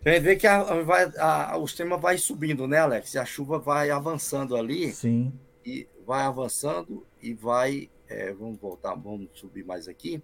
Então, 0.00 0.12
a 0.12 0.16
gente 0.16 0.24
vê 0.24 0.36
que 0.36 0.46
a, 0.46 0.62
vai, 0.82 1.10
a, 1.18 1.56
o 1.56 1.66
sistema 1.66 1.96
vai 1.96 2.18
subindo, 2.18 2.66
né, 2.66 2.78
Alex? 2.78 3.16
A 3.16 3.24
chuva 3.24 3.58
vai 3.58 3.90
avançando 3.90 4.56
ali. 4.56 4.92
Sim. 4.92 5.32
E 5.64 5.88
vai 6.06 6.22
avançando 6.22 7.06
e 7.22 7.34
vai. 7.34 7.90
É, 8.08 8.32
vamos 8.32 8.58
voltar, 8.58 8.94
vamos 8.94 9.28
subir 9.34 9.64
mais 9.64 9.88
aqui. 9.88 10.22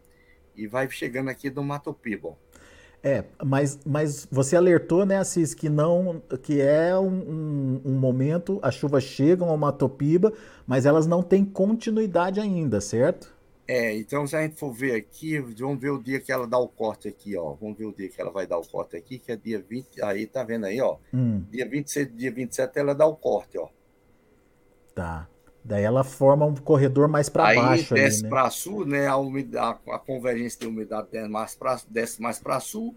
E 0.56 0.66
vai 0.66 0.88
chegando 0.88 1.28
aqui 1.28 1.50
do 1.50 1.62
Mato 1.62 1.92
Piba. 1.92 2.36
É, 3.04 3.22
mas, 3.44 3.78
mas 3.84 4.26
você 4.30 4.56
alertou, 4.56 5.04
né, 5.04 5.18
Assis, 5.18 5.52
que 5.52 5.68
não, 5.68 6.22
que 6.42 6.58
é 6.58 6.98
um, 6.98 7.06
um, 7.06 7.80
um 7.84 7.92
momento, 7.92 8.58
as 8.62 8.74
chuvas 8.74 9.04
chegam 9.04 9.50
ao 9.50 9.58
Matopiba, 9.58 10.32
mas 10.66 10.86
elas 10.86 11.06
não 11.06 11.22
têm 11.22 11.44
continuidade 11.44 12.40
ainda, 12.40 12.80
certo? 12.80 13.34
É, 13.68 13.94
então 13.94 14.26
se 14.26 14.34
a 14.34 14.42
gente 14.42 14.58
for 14.58 14.72
ver 14.72 14.94
aqui, 14.94 15.38
vamos 15.38 15.80
ver 15.80 15.90
o 15.90 16.02
dia 16.02 16.18
que 16.18 16.32
ela 16.32 16.46
dá 16.46 16.58
o 16.58 16.66
corte 16.66 17.06
aqui, 17.06 17.36
ó. 17.36 17.52
Vamos 17.52 17.76
ver 17.76 17.84
o 17.84 17.92
dia 17.92 18.08
que 18.08 18.20
ela 18.20 18.30
vai 18.30 18.46
dar 18.46 18.58
o 18.58 18.66
corte 18.66 18.96
aqui, 18.96 19.18
que 19.18 19.30
é 19.30 19.36
dia 19.36 19.58
20, 19.60 20.02
aí 20.02 20.26
tá 20.26 20.42
vendo 20.42 20.64
aí, 20.64 20.80
ó. 20.80 20.96
Hum. 21.12 21.44
Dia 21.50 21.68
26, 21.68 22.16
dia 22.16 22.32
27 22.32 22.78
ela 22.78 22.94
dá 22.94 23.06
o 23.06 23.16
corte, 23.16 23.58
ó. 23.58 23.68
Tá. 24.94 25.28
Daí 25.64 25.82
ela 25.82 26.04
forma 26.04 26.44
um 26.44 26.54
corredor 26.54 27.08
mais 27.08 27.30
para 27.30 27.54
baixo. 27.54 27.94
Desce 27.94 28.22
né? 28.22 28.28
para 28.28 28.50
sul, 28.50 28.84
né? 28.84 29.06
A, 29.06 29.16
umidade, 29.16 29.78
a, 29.88 29.98
convergência 29.98 30.60
de 30.60 30.66
umidade 30.66 31.08
desce 31.10 31.28
mais 31.28 31.54
para 31.54 31.80
desce 31.88 32.20
mais 32.20 32.38
para 32.38 32.60
sul 32.60 32.94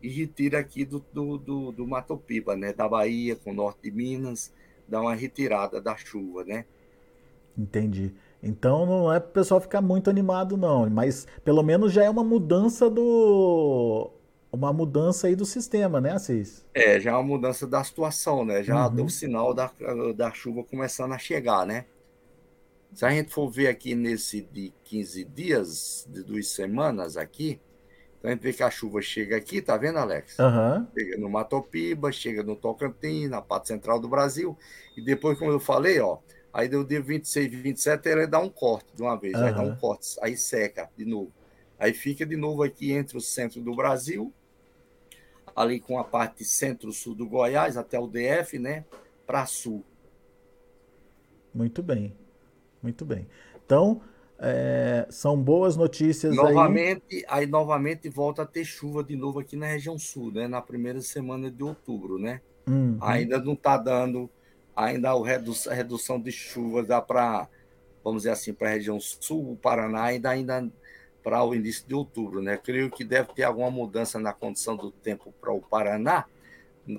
e 0.00 0.08
retira 0.08 0.60
aqui 0.60 0.84
do, 0.84 1.04
do, 1.12 1.38
do, 1.38 1.72
do 1.72 1.86
Mato 1.86 2.16
Piba, 2.16 2.54
né? 2.54 2.72
Da 2.72 2.88
Bahia 2.88 3.34
com 3.34 3.50
o 3.50 3.54
norte 3.54 3.82
de 3.82 3.90
Minas, 3.90 4.52
dá 4.86 5.00
uma 5.00 5.14
retirada 5.14 5.80
da 5.80 5.96
chuva, 5.96 6.44
né? 6.44 6.64
Entendi. 7.58 8.14
Então 8.40 8.86
não 8.86 9.12
é 9.12 9.18
para 9.18 9.30
o 9.30 9.32
pessoal 9.32 9.60
ficar 9.60 9.80
muito 9.80 10.08
animado, 10.08 10.56
não, 10.56 10.88
mas 10.88 11.26
pelo 11.44 11.64
menos 11.64 11.92
já 11.92 12.04
é 12.04 12.10
uma 12.10 12.22
mudança 12.22 12.88
do. 12.88 14.10
Uma 14.52 14.72
mudança 14.72 15.26
aí 15.26 15.34
do 15.34 15.44
sistema, 15.44 16.00
né, 16.00 16.12
Assis? 16.12 16.64
É, 16.72 17.00
já 17.00 17.10
é 17.10 17.14
uma 17.14 17.24
mudança 17.24 17.66
da 17.66 17.82
situação, 17.82 18.44
né? 18.44 18.62
Já 18.62 18.86
uhum. 18.86 18.94
deu 18.94 19.08
sinal 19.08 19.52
da, 19.52 19.68
da 20.14 20.30
chuva 20.30 20.62
começando 20.62 21.10
a 21.10 21.18
chegar, 21.18 21.66
né? 21.66 21.86
Se 22.94 23.04
a 23.04 23.10
gente 23.10 23.32
for 23.32 23.50
ver 23.50 23.66
aqui 23.66 23.94
nesse 23.96 24.40
de 24.40 24.72
15 24.84 25.24
dias, 25.24 26.06
de 26.08 26.22
duas 26.22 26.46
semanas 26.48 27.16
aqui, 27.16 27.60
então 28.18 28.30
a 28.30 28.34
gente 28.34 28.42
vê 28.42 28.52
que 28.52 28.62
a 28.62 28.70
chuva 28.70 29.02
chega 29.02 29.36
aqui, 29.36 29.60
tá 29.60 29.76
vendo, 29.76 29.98
Alex? 29.98 30.38
Uhum. 30.38 30.86
Chega 30.96 31.18
no 31.18 31.28
Matopiba, 31.28 32.12
chega 32.12 32.44
no 32.44 32.54
Tocantins, 32.54 33.28
na 33.28 33.42
parte 33.42 33.66
central 33.66 33.98
do 33.98 34.08
Brasil, 34.08 34.56
e 34.96 35.02
depois, 35.02 35.36
como 35.36 35.50
eu 35.50 35.58
falei, 35.58 35.98
ó, 35.98 36.18
aí 36.52 36.68
deu 36.68 36.84
dia 36.84 37.02
26, 37.02 37.52
27, 37.52 38.08
ele 38.08 38.26
dá 38.28 38.38
um 38.38 38.48
corte 38.48 38.94
de 38.94 39.02
uma 39.02 39.18
vez, 39.18 39.34
uhum. 39.34 39.44
aí 39.44 39.52
dá 39.52 39.62
um 39.62 39.74
corte, 39.74 40.16
aí 40.22 40.36
seca 40.36 40.88
de 40.96 41.04
novo. 41.04 41.32
Aí 41.76 41.92
fica 41.92 42.24
de 42.24 42.36
novo 42.36 42.62
aqui 42.62 42.92
entre 42.92 43.18
o 43.18 43.20
centro 43.20 43.60
do 43.60 43.74
Brasil, 43.74 44.32
ali 45.54 45.80
com 45.80 45.98
a 45.98 46.04
parte 46.04 46.44
centro-sul 46.44 47.16
do 47.16 47.28
Goiás, 47.28 47.76
até 47.76 47.98
o 47.98 48.06
DF, 48.06 48.56
né, 48.58 48.84
para 49.26 49.44
sul. 49.46 49.84
Muito 51.52 51.82
bem. 51.82 52.23
Muito 52.84 53.04
bem. 53.04 53.26
Então, 53.64 54.00
é, 54.38 55.06
são 55.08 55.40
boas 55.40 55.74
notícias 55.74 56.36
novamente, 56.36 57.02
aí. 57.10 57.24
Aí 57.28 57.46
novamente 57.46 58.08
volta 58.08 58.42
a 58.42 58.46
ter 58.46 58.64
chuva 58.64 59.02
de 59.02 59.16
novo 59.16 59.40
aqui 59.40 59.56
na 59.56 59.66
região 59.66 59.98
sul, 59.98 60.30
né? 60.30 60.46
Na 60.46 60.60
primeira 60.60 61.00
semana 61.00 61.50
de 61.50 61.64
outubro, 61.64 62.18
né? 62.18 62.42
Uhum. 62.66 62.98
Ainda 63.00 63.38
não 63.38 63.54
está 63.54 63.78
dando, 63.78 64.28
ainda 64.76 65.10
a 65.10 65.74
redução 65.74 66.20
de 66.20 66.30
chuva 66.30 66.82
dá 66.82 67.00
para 67.00 67.48
vamos 68.04 68.22
dizer 68.22 68.32
assim, 68.32 68.52
para 68.52 68.68
a 68.68 68.72
região 68.72 69.00
sul, 69.00 69.52
o 69.52 69.56
Paraná, 69.56 70.02
ainda, 70.02 70.28
ainda 70.28 70.70
para 71.22 71.42
o 71.42 71.54
início 71.54 71.88
de 71.88 71.94
outubro. 71.94 72.42
Né? 72.42 72.58
Creio 72.58 72.90
que 72.90 73.02
deve 73.02 73.32
ter 73.32 73.44
alguma 73.44 73.70
mudança 73.70 74.20
na 74.20 74.34
condição 74.34 74.76
do 74.76 74.90
tempo 74.90 75.32
para 75.40 75.50
o 75.50 75.62
Paraná, 75.62 76.26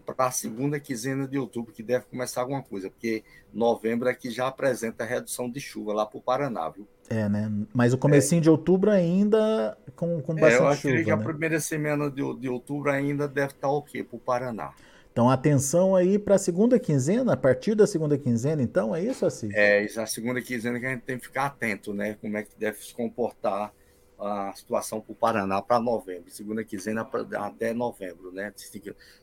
para 0.05 0.27
a 0.27 0.31
segunda 0.31 0.79
quinzena 0.79 1.27
de 1.27 1.37
outubro, 1.37 1.73
que 1.73 1.83
deve 1.83 2.05
começar 2.05 2.41
alguma 2.41 2.61
coisa, 2.61 2.89
porque 2.89 3.23
novembro 3.53 4.09
é 4.09 4.13
que 4.13 4.29
já 4.29 4.47
apresenta 4.47 5.03
redução 5.03 5.49
de 5.49 5.59
chuva 5.59 5.93
lá 5.93 6.05
para 6.05 6.17
o 6.17 6.21
Paraná, 6.21 6.69
viu? 6.69 6.87
É, 7.09 7.29
né? 7.29 7.51
Mas 7.73 7.93
o 7.93 7.97
comecinho 7.97 8.39
é. 8.39 8.41
de 8.43 8.49
outubro 8.49 8.89
ainda 8.89 9.77
com, 9.95 10.21
com 10.21 10.33
bastante 10.35 10.53
chuva. 10.53 10.63
É, 10.63 10.67
eu 10.67 10.97
acho 10.97 11.03
que 11.05 11.11
a 11.11 11.17
né? 11.17 11.23
primeira 11.23 11.59
semana 11.59 12.09
de, 12.09 12.21
de 12.39 12.49
outubro 12.49 12.89
ainda 12.89 13.27
deve 13.27 13.53
estar 13.53 13.69
ok 13.69 14.03
para 14.03 14.15
o 14.15 14.19
Paraná. 14.19 14.73
Então, 15.11 15.29
atenção 15.29 15.95
aí 15.95 16.19
para 16.19 16.35
a 16.35 16.37
segunda 16.37 16.77
quinzena, 16.77 17.33
a 17.33 17.37
partir 17.37 17.73
da 17.73 17.87
segunda 17.87 18.17
quinzena, 18.17 18.61
então, 18.61 18.93
é 18.93 19.01
isso, 19.01 19.25
assim? 19.25 19.49
É, 19.53 19.85
a 19.95 20.05
segunda 20.05 20.41
quinzena 20.41 20.77
que 20.77 20.85
a 20.85 20.89
gente 20.89 21.03
tem 21.03 21.17
que 21.17 21.27
ficar 21.27 21.45
atento, 21.45 21.93
né? 21.93 22.17
Como 22.19 22.35
é 22.35 22.43
que 22.43 22.49
deve 22.59 22.79
se 22.79 22.93
comportar 22.93 23.71
a 24.19 24.53
situação 24.53 25.01
para 25.01 25.12
o 25.12 25.15
Paraná 25.15 25.62
para 25.62 25.79
novembro, 25.79 26.29
segunda 26.29 26.63
quinzena 26.63 27.07
até 27.38 27.74
novembro, 27.74 28.31
né? 28.31 28.53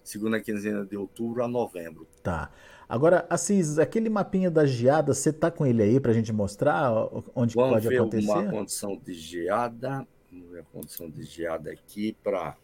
Segunda 0.04 0.40
quinzena 0.40 0.84
de 0.84 0.96
outubro 0.96 1.42
a 1.42 1.48
novembro. 1.48 2.06
Tá. 2.22 2.50
Agora, 2.88 3.26
Assis, 3.30 3.78
aquele 3.78 4.10
mapinha 4.10 4.50
da 4.50 4.66
geada, 4.66 5.14
você 5.14 5.32
tá 5.32 5.50
com 5.50 5.64
ele 5.64 5.82
aí 5.82 5.98
para 5.98 6.10
a 6.10 6.14
gente 6.14 6.32
mostrar 6.32 6.92
onde 7.34 7.54
Vamos 7.54 7.72
pode 7.72 7.88
ver 7.88 8.00
acontecer? 8.00 8.30
uma 8.30 8.50
condição 8.50 9.00
de 9.02 9.14
geada, 9.14 10.06
vamos 10.30 10.50
ver 10.50 10.60
a 10.60 10.64
condição 10.64 11.08
de 11.08 11.22
geada 11.22 11.70
aqui 11.70 12.16
para 12.22 12.54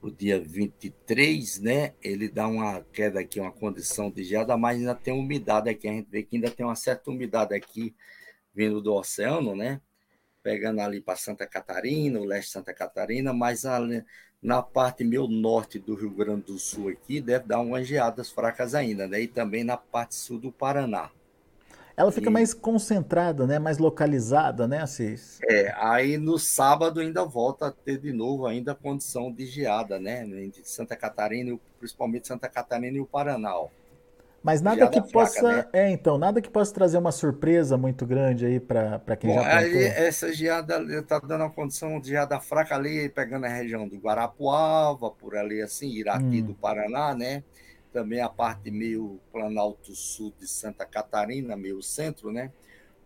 o 0.00 0.10
dia 0.10 0.40
23, 0.40 1.60
né? 1.60 1.92
Ele 2.00 2.26
dá 2.26 2.48
uma 2.48 2.80
queda 2.90 3.20
aqui, 3.20 3.38
uma 3.38 3.52
condição 3.52 4.10
de 4.10 4.24
geada, 4.24 4.56
mas 4.56 4.78
ainda 4.78 4.94
tem 4.94 5.12
umidade 5.12 5.68
aqui. 5.68 5.86
A 5.86 5.92
gente 5.92 6.08
vê 6.10 6.22
que 6.22 6.36
ainda 6.36 6.50
tem 6.50 6.64
uma 6.64 6.74
certa 6.74 7.10
umidade 7.10 7.54
aqui 7.54 7.94
vindo 8.54 8.80
do 8.80 8.94
oceano, 8.94 9.54
né? 9.54 9.78
Pegando 10.42 10.80
ali 10.80 11.00
para 11.00 11.16
Santa 11.16 11.46
Catarina, 11.46 12.18
o 12.18 12.24
leste 12.24 12.46
de 12.46 12.52
Santa 12.52 12.72
Catarina, 12.72 13.32
mas 13.32 13.66
ali, 13.66 14.04
na 14.42 14.62
parte 14.62 15.04
meio 15.04 15.26
norte 15.28 15.78
do 15.78 15.94
Rio 15.94 16.10
Grande 16.10 16.46
do 16.46 16.58
Sul 16.58 16.88
aqui 16.88 17.20
deve 17.20 17.46
dar 17.46 17.60
umas 17.60 17.86
geadas 17.86 18.30
fracas 18.30 18.74
ainda, 18.74 19.06
né? 19.06 19.20
E 19.20 19.28
também 19.28 19.64
na 19.64 19.76
parte 19.76 20.14
sul 20.14 20.38
do 20.38 20.50
Paraná. 20.50 21.10
Ela 21.94 22.10
fica 22.10 22.30
e... 22.30 22.32
mais 22.32 22.54
concentrada, 22.54 23.46
né? 23.46 23.58
Mais 23.58 23.76
localizada, 23.76 24.66
né, 24.66 24.78
Assis? 24.78 25.38
É, 25.46 25.74
aí 25.76 26.16
no 26.16 26.38
sábado 26.38 27.00
ainda 27.00 27.24
volta 27.26 27.66
a 27.66 27.70
ter 27.70 27.98
de 27.98 28.10
novo 28.10 28.46
ainda 28.46 28.72
a 28.72 28.74
condição 28.74 29.30
de 29.30 29.44
geada, 29.44 29.98
né? 29.98 30.24
De 30.24 30.66
Santa 30.66 30.96
Catarina, 30.96 31.58
principalmente 31.78 32.26
Santa 32.26 32.48
Catarina 32.48 32.96
e 32.96 33.00
o 33.00 33.06
Paraná. 33.06 33.54
Ó. 33.58 33.68
Mas 34.42 34.62
nada 34.62 34.88
que 34.88 35.00
fraca, 35.00 35.12
possa, 35.12 35.42
né? 35.42 35.66
é, 35.72 35.90
então, 35.90 36.16
nada 36.16 36.40
que 36.40 36.48
possa 36.48 36.72
trazer 36.72 36.96
uma 36.96 37.12
surpresa 37.12 37.76
muito 37.76 38.06
grande 38.06 38.46
aí 38.46 38.58
para 38.58 39.16
quem 39.18 39.30
Bom, 39.30 39.36
já 39.36 39.42
plantou. 39.42 39.68
Aí, 39.68 39.84
essa 39.84 40.32
geada 40.32 40.82
está 40.98 41.18
dando 41.18 41.42
uma 41.42 41.50
condição 41.50 42.00
de 42.00 42.08
geada 42.08 42.40
fraca 42.40 42.74
ali, 42.74 43.08
pegando 43.08 43.44
a 43.44 43.48
região 43.48 43.86
do 43.86 43.96
Guarapuava, 43.98 45.10
por 45.10 45.36
ali 45.36 45.60
assim, 45.60 45.90
Irati 45.90 46.40
hum. 46.40 46.46
do 46.46 46.54
Paraná, 46.54 47.14
né? 47.14 47.42
também 47.92 48.20
a 48.20 48.28
parte 48.28 48.70
meio 48.70 49.20
Planalto 49.32 49.94
Sul 49.94 50.32
de 50.38 50.46
Santa 50.46 50.86
Catarina, 50.86 51.56
meio 51.56 51.82
centro, 51.82 52.32
né? 52.32 52.52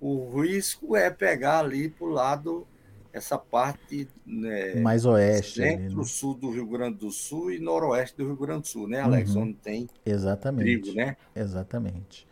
O 0.00 0.40
risco 0.40 0.96
é 0.96 1.10
pegar 1.10 1.60
ali 1.60 1.88
para 1.88 2.06
o 2.06 2.10
lado, 2.10 2.66
essa 3.14 3.38
parte 3.38 4.08
né, 4.26 4.74
mais 4.74 5.06
oeste, 5.06 5.62
centro-sul 5.62 6.34
né? 6.34 6.40
do 6.40 6.50
Rio 6.50 6.66
Grande 6.66 6.98
do 6.98 7.12
Sul 7.12 7.52
e 7.52 7.60
noroeste 7.60 8.16
do 8.16 8.26
Rio 8.26 8.36
Grande 8.36 8.62
do 8.62 8.66
Sul, 8.66 8.88
né, 8.88 9.00
Alex? 9.00 9.36
Uhum. 9.36 9.42
Onde 9.42 9.54
tem 9.54 9.88
Exatamente. 10.04 10.82
trigo, 10.82 10.96
né? 10.96 11.16
Exatamente. 11.34 12.26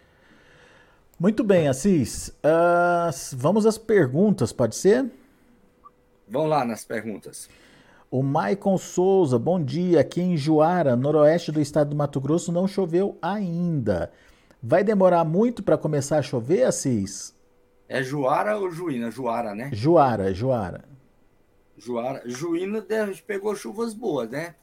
Muito 1.21 1.45
bem, 1.45 1.69
Assis. 1.69 2.31
Uh, 2.45 3.37
vamos 3.37 3.65
às 3.65 3.79
perguntas, 3.79 4.53
pode 4.53 4.75
ser? 4.75 5.09
Vamos 6.29 6.51
lá 6.51 6.65
nas 6.65 6.85
perguntas. 6.85 7.49
O 8.11 8.21
Maicon 8.21 8.77
Souza, 8.77 9.39
bom 9.39 9.63
dia. 9.63 10.01
Aqui 10.01 10.21
em 10.21 10.37
Juara, 10.37 10.97
noroeste 10.97 11.53
do 11.53 11.61
estado 11.61 11.91
do 11.91 11.97
Mato 11.97 12.21
Grosso, 12.21 12.51
não 12.51 12.67
choveu 12.67 13.17
ainda. 13.23 14.11
Vai 14.61 14.83
demorar 14.83 15.25
muito 15.25 15.63
para 15.63 15.79
começar 15.79 16.19
a 16.19 16.23
chover, 16.23 16.65
Assis? 16.65 17.33
É 17.93 18.03
Juara 18.03 18.57
ou 18.57 18.71
Juína? 18.71 19.11
Juara, 19.11 19.55
né? 19.55 19.69
Juara, 19.71 20.33
Juara. 20.33 20.83
Juara. 21.77 22.23
Juína 22.25 22.83
pegou 23.27 23.55
chuvas 23.55 23.93
boas, 23.93 24.31
né? 24.31 24.55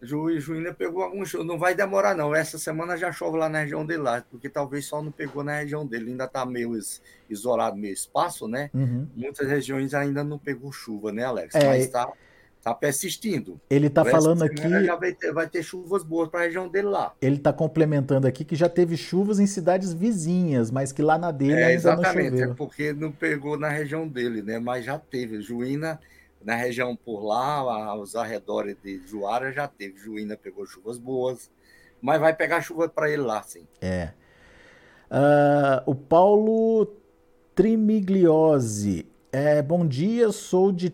Ju, 0.00 0.38
Juína 0.38 0.72
pegou 0.72 1.02
alguns 1.02 1.28
chuvas. 1.28 1.44
Não 1.44 1.58
vai 1.58 1.74
demorar, 1.74 2.14
não. 2.14 2.32
Essa 2.32 2.56
semana 2.56 2.96
já 2.96 3.10
chove 3.10 3.36
lá 3.36 3.48
na 3.48 3.62
região 3.62 3.84
dele, 3.84 4.02
lá, 4.02 4.24
porque 4.30 4.48
talvez 4.48 4.86
só 4.86 5.02
não 5.02 5.10
pegou 5.10 5.42
na 5.42 5.58
região 5.58 5.84
dele. 5.84 6.12
Ainda 6.12 6.26
está 6.26 6.46
meio 6.46 6.78
isolado, 7.28 7.76
meio 7.76 7.92
espaço, 7.92 8.46
né? 8.46 8.70
Uhum. 8.72 9.08
Muitas 9.16 9.48
regiões 9.48 9.92
ainda 9.92 10.22
não 10.22 10.38
pegou 10.38 10.70
chuva, 10.70 11.10
né, 11.10 11.24
Alex? 11.24 11.52
É, 11.52 11.66
Mas 11.66 11.86
está 11.86 12.12
Está 12.58 12.74
persistindo. 12.74 13.60
Ele 13.70 13.86
está 13.86 14.04
falando 14.04 14.42
aqui. 14.42 14.60
Vai 14.98 15.12
ter, 15.12 15.32
vai 15.32 15.48
ter 15.48 15.62
chuvas 15.62 16.02
boas 16.02 16.28
para 16.28 16.40
a 16.40 16.42
região 16.44 16.68
dele 16.68 16.88
lá. 16.88 17.14
Ele 17.22 17.36
está 17.36 17.52
complementando 17.52 18.26
aqui 18.26 18.44
que 18.44 18.56
já 18.56 18.68
teve 18.68 18.96
chuvas 18.96 19.38
em 19.38 19.46
cidades 19.46 19.92
vizinhas, 19.92 20.70
mas 20.70 20.90
que 20.90 21.00
lá 21.00 21.16
na 21.16 21.30
dele 21.30 21.52
é, 21.52 21.64
ainda 21.66 21.74
exatamente, 21.74 22.30
não 22.30 22.38
choveu. 22.38 22.50
É 22.50 22.54
porque 22.54 22.92
não 22.92 23.12
pegou 23.12 23.56
na 23.56 23.68
região 23.68 24.08
dele, 24.08 24.42
né? 24.42 24.58
Mas 24.58 24.84
já 24.84 24.98
teve. 24.98 25.40
Juína, 25.40 26.00
na 26.44 26.56
região 26.56 26.96
por 26.96 27.24
lá, 27.24 27.58
aos 27.88 28.16
arredores 28.16 28.76
de 28.82 29.00
Juara, 29.06 29.52
já 29.52 29.68
teve. 29.68 29.98
Juína 29.98 30.36
pegou 30.36 30.66
chuvas 30.66 30.98
boas, 30.98 31.48
mas 32.02 32.20
vai 32.20 32.34
pegar 32.34 32.60
chuva 32.62 32.88
para 32.88 33.08
ele 33.08 33.22
lá, 33.22 33.42
sim. 33.44 33.64
É. 33.80 34.10
Uh, 35.08 35.90
o 35.90 35.94
Paulo 35.94 36.96
Trimigliose. 37.54 39.06
É, 39.32 39.62
bom 39.62 39.86
dia, 39.86 40.32
sou 40.32 40.72
de 40.72 40.92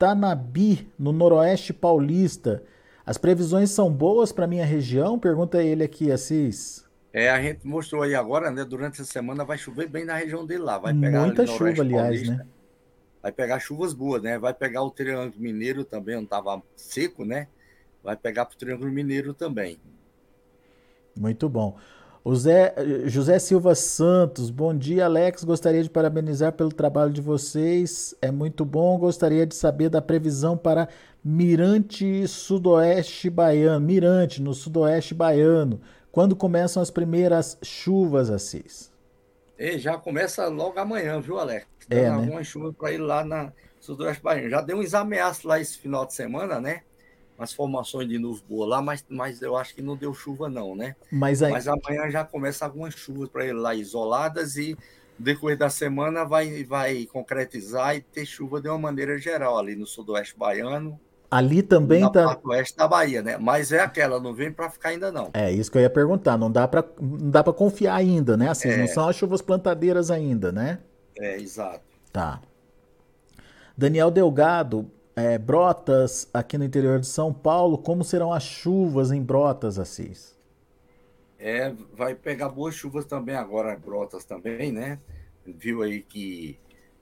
Tanabi, 0.00 0.90
no 0.98 1.12
noroeste 1.12 1.74
paulista. 1.74 2.64
As 3.04 3.18
previsões 3.18 3.68
são 3.70 3.92
boas 3.92 4.32
para 4.32 4.46
minha 4.46 4.64
região? 4.64 5.18
Pergunta 5.18 5.62
ele 5.62 5.84
aqui, 5.84 6.10
Assis. 6.10 6.88
É, 7.12 7.28
a 7.28 7.42
gente 7.42 7.66
mostrou 7.66 8.00
aí 8.00 8.14
agora, 8.14 8.50
né? 8.50 8.64
Durante 8.64 9.02
essa 9.02 9.12
semana 9.12 9.44
vai 9.44 9.58
chover 9.58 9.88
bem 9.90 10.06
na 10.06 10.14
região 10.14 10.46
dele 10.46 10.62
lá. 10.62 10.78
Vai 10.78 10.94
pegar 10.94 11.26
Muita 11.26 11.46
chuva, 11.46 11.82
aliás, 11.82 11.92
paulista, 11.92 12.34
né? 12.34 12.46
Vai 13.22 13.30
pegar 13.30 13.58
chuvas 13.58 13.92
boas, 13.92 14.22
né? 14.22 14.38
Vai 14.38 14.54
pegar 14.54 14.82
o 14.82 14.90
Triângulo 14.90 15.38
Mineiro 15.38 15.84
também, 15.84 16.16
não 16.16 16.22
estava 16.22 16.62
seco, 16.74 17.26
né? 17.26 17.48
Vai 18.02 18.16
pegar 18.16 18.46
para 18.46 18.54
o 18.54 18.58
Triângulo 18.58 18.90
Mineiro 18.90 19.34
também. 19.34 19.78
Muito 21.14 21.46
bom. 21.46 21.76
O 22.22 22.36
Zé, 22.36 22.74
José 23.06 23.38
Silva 23.38 23.74
Santos, 23.74 24.50
bom 24.50 24.76
dia, 24.76 25.06
Alex. 25.06 25.42
Gostaria 25.42 25.82
de 25.82 25.88
parabenizar 25.88 26.52
pelo 26.52 26.70
trabalho 26.70 27.10
de 27.10 27.20
vocês. 27.22 28.14
É 28.20 28.30
muito 28.30 28.62
bom. 28.62 28.98
Gostaria 28.98 29.46
de 29.46 29.54
saber 29.54 29.88
da 29.88 30.02
previsão 30.02 30.54
para 30.54 30.86
Mirante 31.24 32.28
Sudoeste 32.28 33.30
Baiano. 33.30 33.86
Mirante, 33.86 34.42
no 34.42 34.52
Sudoeste 34.52 35.14
Baiano. 35.14 35.80
Quando 36.12 36.36
começam 36.36 36.82
as 36.82 36.90
primeiras 36.90 37.56
chuvas, 37.62 38.30
Assis? 38.30 38.92
E 39.58 39.78
já 39.78 39.96
começa 39.96 40.46
logo 40.46 40.78
amanhã, 40.78 41.20
viu, 41.22 41.38
Alex? 41.38 41.66
É, 41.88 42.02
né? 42.02 42.08
alguma 42.08 42.44
chuva 42.44 42.70
para 42.70 42.92
ir 42.92 42.98
lá 42.98 43.24
na 43.24 43.50
Sudoeste 43.80 44.22
Baiano. 44.22 44.50
Já 44.50 44.60
deu 44.60 44.76
uns 44.76 44.92
ameaços 44.92 45.44
lá 45.44 45.58
esse 45.58 45.78
final 45.78 46.04
de 46.04 46.12
semana, 46.12 46.60
né? 46.60 46.82
Umas 47.40 47.52
formações 47.54 48.06
de 48.06 48.18
nuvem 48.18 48.44
boa 48.46 48.66
lá, 48.66 48.82
mas, 48.82 49.04
mas 49.08 49.40
eu 49.40 49.56
acho 49.56 49.74
que 49.74 49.80
não 49.80 49.96
deu 49.96 50.12
chuva, 50.12 50.48
não, 50.48 50.76
né? 50.76 50.94
Mas, 51.10 51.42
aí... 51.42 51.50
mas 51.50 51.66
amanhã 51.66 52.10
já 52.10 52.22
começa 52.22 52.66
algumas 52.66 52.94
chuvas 52.94 53.30
para 53.30 53.44
ele 53.44 53.58
lá 53.58 53.74
isoladas 53.74 54.56
e 54.56 54.76
decorrer 55.18 55.56
da 55.56 55.70
semana 55.70 56.24
vai, 56.24 56.62
vai 56.64 57.06
concretizar 57.06 57.96
e 57.96 58.02
ter 58.02 58.26
chuva 58.26 58.60
de 58.60 58.68
uma 58.68 58.78
maneira 58.78 59.18
geral 59.18 59.58
ali 59.58 59.74
no 59.74 59.86
sudoeste 59.86 60.36
baiano. 60.36 61.00
Ali 61.30 61.62
também 61.62 62.00
na 62.00 62.10
tá. 62.10 62.24
parte 62.24 62.46
oeste 62.48 62.76
da 62.76 62.88
Bahia, 62.88 63.22
né? 63.22 63.38
Mas 63.38 63.70
é 63.70 63.80
aquela, 63.80 64.18
não 64.18 64.34
vem 64.34 64.52
para 64.52 64.68
ficar 64.68 64.90
ainda 64.90 65.12
não. 65.12 65.30
É 65.32 65.50
isso 65.50 65.70
que 65.70 65.78
eu 65.78 65.82
ia 65.82 65.90
perguntar. 65.90 66.36
Não 66.36 66.50
dá 66.50 66.66
para 66.66 66.84
não 67.00 67.30
dá 67.30 67.44
para 67.44 67.52
confiar 67.52 67.94
ainda, 67.94 68.36
né? 68.36 68.48
Assim, 68.48 68.68
é... 68.68 68.76
não 68.76 68.88
são 68.88 69.08
as 69.08 69.14
chuvas 69.14 69.40
plantadeiras 69.40 70.10
ainda, 70.10 70.50
né? 70.50 70.80
É, 71.16 71.36
exato. 71.38 71.84
Tá. 72.12 72.40
Daniel 73.76 74.10
Delgado, 74.10 74.90
é, 75.16 75.38
Brotas, 75.38 76.28
aqui 76.32 76.56
no 76.56 76.64
interior 76.64 77.00
de 77.00 77.06
São 77.06 77.32
Paulo, 77.32 77.78
como 77.78 78.04
serão 78.04 78.32
as 78.32 78.42
chuvas 78.42 79.10
em 79.10 79.22
Brotas, 79.22 79.78
Assis? 79.78 80.38
É, 81.38 81.72
vai 81.94 82.14
pegar 82.14 82.48
boas 82.48 82.74
chuvas 82.74 83.04
também 83.04 83.34
agora, 83.34 83.76
Brotas 83.76 84.24
também, 84.24 84.72
né? 84.72 85.00
Viu 85.44 85.82
aí 85.82 86.02
que 86.02 86.58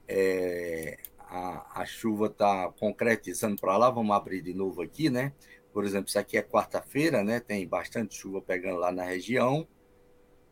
é, 0.07 0.97
a, 1.19 1.81
a 1.81 1.85
chuva 1.85 2.27
está 2.27 2.71
concretizando 2.79 3.59
para 3.59 3.77
lá, 3.77 3.89
vamos 3.89 4.15
abrir 4.15 4.41
de 4.41 4.53
novo 4.53 4.81
aqui, 4.81 5.09
né? 5.09 5.33
Por 5.71 5.85
exemplo, 5.85 6.07
isso 6.07 6.17
aqui 6.17 6.37
é 6.37 6.41
quarta-feira, 6.41 7.23
né? 7.23 7.39
Tem 7.39 7.67
bastante 7.67 8.15
chuva 8.15 8.41
pegando 8.41 8.77
lá 8.77 8.91
na 8.91 9.03
região. 9.03 9.67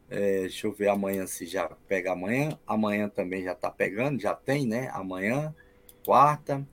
É, 0.10 0.42
deixa 0.42 0.68
eu 0.68 0.72
ver 0.72 0.90
amanhã 0.90 1.26
se 1.26 1.46
já 1.46 1.68
pega 1.88 2.12
amanhã. 2.12 2.58
Amanhã 2.68 3.10
também 3.10 3.44
já 3.44 3.54
está 3.54 3.72
pegando, 3.72 4.22
já 4.22 4.36
tem, 4.36 4.68
né? 4.68 4.90
Amanhã, 4.94 5.56
quarta 6.06 6.66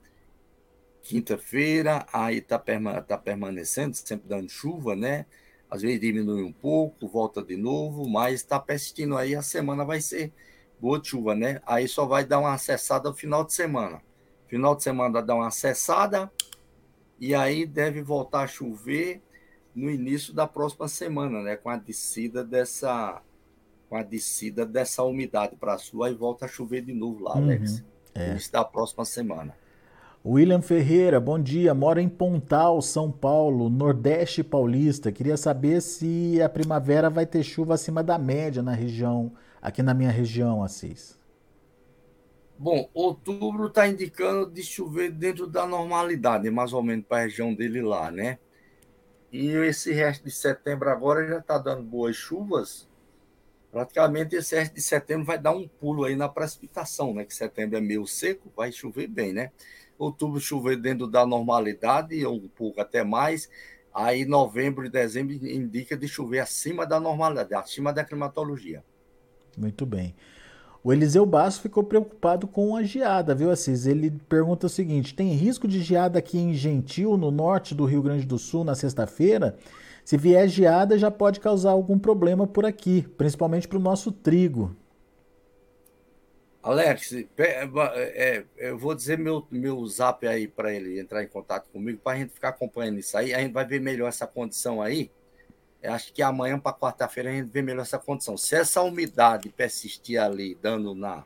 quinta-feira, 1.05 2.03
aí 2.11 2.39
está 2.39 2.57
tá 2.57 3.17
permanecendo, 3.17 3.95
sempre 3.95 4.27
dando 4.27 4.49
chuva, 4.49 4.95
né? 4.95 5.27
Às 5.69 5.83
vezes 5.83 5.99
diminui 5.99 6.41
um 6.41 6.51
pouco, 6.51 7.07
volta 7.07 7.43
de 7.43 7.55
novo, 7.55 8.09
mas 8.09 8.35
está 8.35 8.59
persistindo 8.59 9.15
aí, 9.15 9.35
a 9.35 9.41
semana 9.43 9.85
vai 9.85 10.01
ser 10.01 10.33
boa 10.79 10.99
chuva, 11.03 11.35
né? 11.35 11.61
Aí 11.65 11.87
só 11.87 12.07
vai 12.07 12.25
dar 12.25 12.39
uma 12.39 12.53
acessada 12.53 13.09
no 13.09 13.15
final 13.15 13.43
de 13.43 13.53
semana. 13.53 14.01
Final 14.47 14.75
de 14.75 14.81
semana 14.81 15.21
dá 15.21 15.35
uma 15.35 15.47
acessada 15.47 16.31
e 17.19 17.35
aí 17.35 17.67
deve 17.67 18.01
voltar 18.01 18.41
a 18.41 18.47
chover 18.47 19.21
no 19.75 19.91
início 19.91 20.33
da 20.33 20.47
próxima 20.47 20.87
semana, 20.87 21.39
né? 21.43 21.55
Com 21.55 21.69
a 21.69 21.77
descida 21.77 22.43
dessa 22.43 23.21
com 23.87 23.95
a 23.95 24.01
descida 24.01 24.65
dessa 24.65 25.03
umidade 25.03 25.55
para 25.55 25.77
sul, 25.77 26.03
aí 26.03 26.15
volta 26.15 26.45
a 26.45 26.47
chover 26.47 26.81
de 26.81 26.93
novo 26.93 27.23
lá, 27.23 27.35
Alex. 27.35 27.79
Uhum, 27.79 27.85
é. 28.15 28.31
Início 28.31 28.51
da 28.51 28.65
próxima 28.65 29.05
semana. 29.05 29.55
William 30.27 30.59
Ferreira, 30.59 31.19
bom 31.19 31.39
dia. 31.39 31.71
Mora 31.75 32.01
em 32.01 32.09
Pontal, 32.09 32.81
São 32.81 33.11
Paulo, 33.11 33.69
Nordeste 33.69 34.43
Paulista. 34.43 35.11
Queria 35.11 35.37
saber 35.37 35.81
se 35.81 36.41
a 36.41 36.49
primavera 36.49 37.11
vai 37.11 37.27
ter 37.27 37.43
chuva 37.43 37.75
acima 37.75 38.03
da 38.03 38.17
média 38.17 38.63
na 38.63 38.73
região, 38.73 39.31
aqui 39.61 39.83
na 39.83 39.93
minha 39.93 40.09
região, 40.09 40.63
Assis. 40.63 41.19
Bom, 42.57 42.89
outubro 42.91 43.67
está 43.67 43.87
indicando 43.87 44.49
de 44.49 44.63
chover 44.63 45.11
dentro 45.11 45.45
da 45.45 45.67
normalidade, 45.67 46.49
mais 46.49 46.73
ou 46.73 46.81
menos 46.81 47.05
para 47.05 47.17
a 47.17 47.21
região 47.25 47.53
dele 47.53 47.83
lá, 47.83 48.09
né? 48.09 48.39
E 49.31 49.49
esse 49.49 49.93
resto 49.93 50.23
de 50.23 50.31
setembro 50.31 50.89
agora 50.89 51.27
já 51.27 51.37
está 51.37 51.59
dando 51.59 51.83
boas 51.83 52.15
chuvas. 52.15 52.89
Praticamente 53.71 54.35
esse 54.35 54.55
resto 54.55 54.73
de 54.73 54.81
setembro 54.81 55.25
vai 55.25 55.37
dar 55.37 55.51
um 55.51 55.67
pulo 55.67 56.05
aí 56.05 56.15
na 56.15 56.27
precipitação, 56.27 57.13
né? 57.13 57.25
Que 57.25 57.35
setembro 57.35 57.77
é 57.77 57.81
meio 57.81 58.07
seco, 58.07 58.51
vai 58.55 58.71
chover 58.71 59.05
bem, 59.05 59.31
né? 59.31 59.51
Outubro 59.97 60.39
chover 60.39 60.77
dentro 60.77 61.07
da 61.07 61.25
normalidade, 61.25 62.25
ou 62.25 62.35
um 62.35 62.47
pouco 62.47 62.81
até 62.81 63.03
mais. 63.03 63.49
Aí 63.93 64.25
novembro 64.25 64.85
e 64.85 64.89
dezembro 64.89 65.33
indica 65.33 65.95
de 65.95 66.07
chover 66.07 66.39
acima 66.39 66.85
da 66.85 66.99
normalidade, 66.99 67.53
acima 67.53 67.93
da 67.93 68.03
climatologia. 68.03 68.83
Muito 69.57 69.85
bem. 69.85 70.13
O 70.83 70.93
Eliseu 70.93 71.25
Basso 71.25 71.61
ficou 71.61 71.83
preocupado 71.83 72.45
com 72.45 72.75
a 72.75 72.83
geada, 72.83 73.33
viu, 73.33 73.49
Assis? 73.49 73.87
Ele 73.87 74.11
pergunta 74.29 74.67
o 74.67 74.69
seguinte: 74.69 75.15
tem 75.15 75.33
risco 75.33 75.67
de 75.67 75.81
geada 75.81 76.19
aqui 76.19 76.37
em 76.37 76.53
Gentil, 76.53 77.17
no 77.17 77.31
norte 77.31 77.73
do 77.73 77.85
Rio 77.85 78.03
Grande 78.03 78.25
do 78.25 78.37
Sul, 78.37 78.63
na 78.63 78.75
sexta-feira? 78.75 79.57
Se 80.03 80.15
vier 80.15 80.47
geada, 80.47 80.99
já 80.99 81.09
pode 81.09 81.39
causar 81.39 81.71
algum 81.71 81.97
problema 81.97 82.45
por 82.45 82.65
aqui, 82.67 83.01
principalmente 83.17 83.67
para 83.67 83.79
o 83.79 83.81
nosso 83.81 84.11
trigo. 84.11 84.75
Alex, 86.65 87.13
é, 87.13 87.25
é, 87.37 88.45
eu 88.57 88.77
vou 88.77 88.95
dizer 88.95 89.17
meu, 89.17 89.45
meu 89.51 89.85
zap 89.87 90.27
aí 90.27 90.47
para 90.47 90.73
ele 90.73 90.99
entrar 90.99 91.23
em 91.23 91.27
contato 91.27 91.69
comigo, 91.69 91.99
para 92.03 92.13
a 92.13 92.19
gente 92.19 92.33
ficar 92.33 92.49
acompanhando 92.49 92.97
isso 92.97 93.17
aí. 93.17 93.33
A 93.33 93.39
gente 93.39 93.53
vai 93.53 93.65
ver 93.65 93.79
melhor 93.79 94.07
essa 94.07 94.25
condição 94.25 94.81
aí 94.81 95.11
acho 95.87 96.13
que 96.13 96.21
amanhã 96.21 96.59
para 96.59 96.75
quarta-feira 96.75 97.29
a 97.29 97.33
gente 97.33 97.49
vê 97.49 97.61
melhor 97.61 97.81
essa 97.81 97.99
condição. 97.99 98.37
Se 98.37 98.55
essa 98.55 98.81
umidade 98.81 99.49
persistir 99.49 100.21
ali, 100.21 100.57
dando 100.61 100.93
na. 100.93 101.23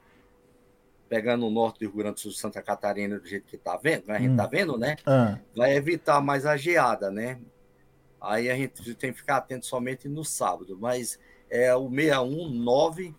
pegando 1.08 1.47
o 1.47 1.49
norte 1.49 1.80
do 1.80 1.86
Rio 1.88 1.97
Grande 1.97 2.15
do 2.15 2.19
Sul, 2.19 2.32
Santa 2.32 2.62
Catarina, 2.62 3.19
do 3.19 3.28
jeito 3.28 3.45
que 3.45 3.58
tá 3.58 3.78
vendo, 3.78 4.10
a 4.10 4.19
gente 4.19 4.32
está 4.32 4.45
hum. 4.45 4.49
vendo, 4.49 4.78
né? 4.78 4.97
Ah. 5.06 5.38
Vai 5.56 5.75
evitar 5.75 6.21
mais 6.21 6.45
a 6.45 6.58
geada, 6.58 7.10
né? 7.10 7.39
Aí 8.21 8.49
a 8.49 8.56
gente 8.56 8.93
tem 8.95 9.12
que 9.12 9.19
ficar 9.19 9.38
atento 9.38 9.65
somente 9.65 10.08
no 10.08 10.25
sábado. 10.25 10.78
Mas 10.80 11.19
é 11.49 11.73
o 11.73 11.89
619 11.89 13.15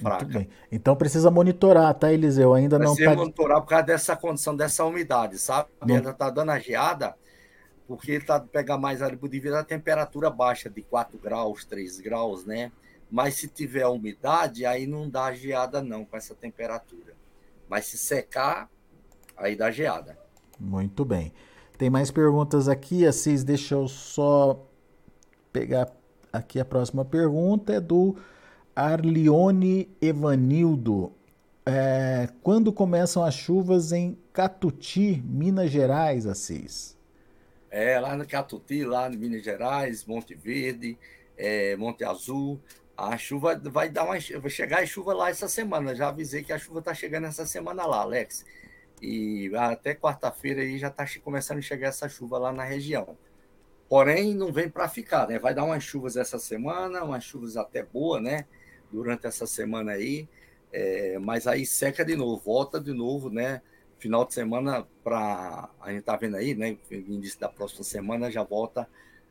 fraca. 0.00 0.24
Muito 0.24 0.38
bem. 0.38 0.48
Então 0.72 0.96
precisa 0.96 1.30
monitorar, 1.30 1.94
tá, 1.94 2.12
Eliseu? 2.12 2.54
Ainda 2.54 2.78
não 2.78 2.92
está. 2.94 3.14
monitorar 3.14 3.60
por 3.60 3.68
causa 3.68 3.84
dessa 3.84 4.16
condição, 4.16 4.56
dessa 4.56 4.84
umidade, 4.84 5.38
sabe? 5.38 5.68
Não. 5.84 5.94
Ainda 5.94 6.10
está 6.10 6.30
dando 6.30 6.50
a 6.50 6.58
geada, 6.58 7.14
porque 7.86 8.12
está 8.12 8.40
pegar 8.40 8.78
mais 8.78 9.02
ali 9.02 9.16
devido 9.16 9.54
à 9.54 9.62
temperatura 9.62 10.30
baixa 10.30 10.68
de 10.68 10.82
4 10.82 11.18
graus, 11.18 11.64
3 11.64 12.00
graus, 12.00 12.44
né? 12.44 12.72
Mas 13.10 13.34
se 13.34 13.48
tiver 13.48 13.86
umidade, 13.86 14.64
aí 14.64 14.86
não 14.86 15.08
dá 15.08 15.32
geada, 15.32 15.82
não, 15.82 16.04
com 16.04 16.16
essa 16.16 16.34
temperatura. 16.34 17.14
Mas 17.68 17.86
se 17.86 17.98
secar, 17.98 18.68
aí 19.36 19.56
dá 19.56 19.70
geada. 19.70 20.18
Muito 20.58 21.04
bem. 21.04 21.32
Tem 21.76 21.90
mais 21.90 22.10
perguntas 22.10 22.68
aqui, 22.68 23.06
Assis. 23.06 23.42
Deixa 23.42 23.74
eu 23.74 23.88
só 23.88 24.64
pegar 25.52 25.90
aqui 26.32 26.60
a 26.60 26.64
próxima 26.64 27.04
pergunta. 27.04 27.74
É 27.74 27.80
do 27.80 28.16
Arlione 28.74 29.88
Evanildo. 30.00 31.12
É, 31.66 32.28
quando 32.42 32.72
começam 32.72 33.22
as 33.22 33.34
chuvas 33.34 33.92
em 33.92 34.18
Catuti, 34.32 35.22
Minas 35.24 35.70
Gerais, 35.70 36.26
Assis? 36.26 36.96
É, 37.70 38.00
lá 38.00 38.16
no 38.16 38.26
Catuti, 38.26 38.84
lá 38.84 39.08
em 39.08 39.16
Minas 39.16 39.44
Gerais, 39.44 40.04
Monte 40.04 40.34
Verde, 40.34 40.98
é, 41.36 41.76
Monte 41.76 42.04
Azul. 42.04 42.60
A 42.96 43.16
chuva 43.16 43.58
vai 43.64 43.88
dar 43.88 44.04
uma. 44.04 44.16
Vai 44.40 44.50
chegar 44.50 44.80
a 44.80 44.86
chuva 44.86 45.14
lá 45.14 45.30
essa 45.30 45.48
semana. 45.48 45.94
Já 45.94 46.08
avisei 46.08 46.42
que 46.42 46.52
a 46.52 46.58
chuva 46.58 46.80
está 46.80 46.92
chegando 46.92 47.26
essa 47.26 47.46
semana 47.46 47.86
lá, 47.86 48.00
Alex. 48.00 48.44
E 49.00 49.50
até 49.56 49.94
quarta-feira 49.94 50.60
aí 50.60 50.78
já 50.78 50.88
está 50.88 51.06
começando 51.22 51.58
a 51.58 51.62
chegar 51.62 51.88
essa 51.88 52.08
chuva 52.08 52.38
lá 52.38 52.52
na 52.52 52.64
região. 52.64 53.16
Porém, 53.90 54.34
não 54.34 54.50
vem 54.50 54.70
para 54.70 54.88
ficar, 54.88 55.28
né? 55.28 55.38
Vai 55.38 55.52
dar 55.52 55.64
umas 55.64 55.84
chuvas 55.84 56.16
essa 56.16 56.38
semana, 56.38 57.04
umas 57.04 57.24
chuvas 57.24 57.58
até 57.58 57.82
boas, 57.82 58.22
né? 58.22 58.46
durante 58.90 59.26
essa 59.26 59.46
semana 59.46 59.92
aí, 59.92 60.28
é, 60.72 61.18
mas 61.18 61.46
aí 61.46 61.64
seca 61.64 62.04
de 62.04 62.16
novo, 62.16 62.42
volta 62.44 62.80
de 62.80 62.92
novo, 62.92 63.30
né? 63.30 63.62
Final 63.98 64.24
de 64.24 64.34
semana 64.34 64.86
para 65.04 65.68
a 65.80 65.92
gente 65.92 66.02
tá 66.02 66.16
vendo 66.16 66.36
aí, 66.36 66.54
né? 66.54 66.76
Início 66.90 67.38
da 67.38 67.48
próxima 67.48 67.84
semana 67.84 68.30
já 68.30 68.42
volta 68.42 68.88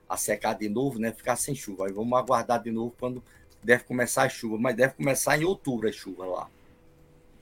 a 0.08 0.16
secar 0.16 0.54
de 0.54 0.70
novo, 0.70 1.00
né? 1.00 1.12
Ficar 1.12 1.36
sem 1.36 1.56
chuva. 1.56 1.88
Aí 1.88 1.94
vamos 1.94 2.18
aguardar 2.18 2.62
de 2.62 2.72
novo 2.72 2.94
quando 3.00 3.24
deve 3.64 3.84
começar 3.84 4.24
a 4.24 4.30
chuva, 4.30 4.58
mas 4.60 4.76
deve 4.76 4.94
começar 4.94 5.38
em 5.38 5.44
outubro 5.44 5.90
a 5.90 5.92
chuva 5.92 6.26
lá. 6.26 6.50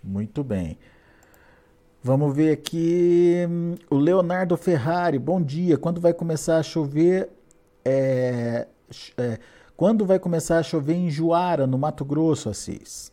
Muito 0.04 0.44
bem. 0.44 0.78
Vamos 2.08 2.34
ver 2.34 2.54
aqui 2.54 3.36
o 3.90 3.98
Leonardo 3.98 4.56
Ferrari. 4.56 5.20
Bom 5.20 5.42
dia. 5.44 5.78
Quando 5.78 6.00
vai 6.00 6.14
começar 6.14 6.58
a 6.58 6.64
chover? 6.64 7.30
É, 7.84 8.66
é, 9.18 9.38
quando 9.76 10.06
vai 10.06 10.18
começar 10.18 10.58
a 10.58 10.64
chover 10.64 10.94
em 10.94 11.10
Juara, 11.10 11.68
no 11.68 11.78
Mato 11.78 12.06
Grosso, 12.06 12.48
Assis? 12.48 13.12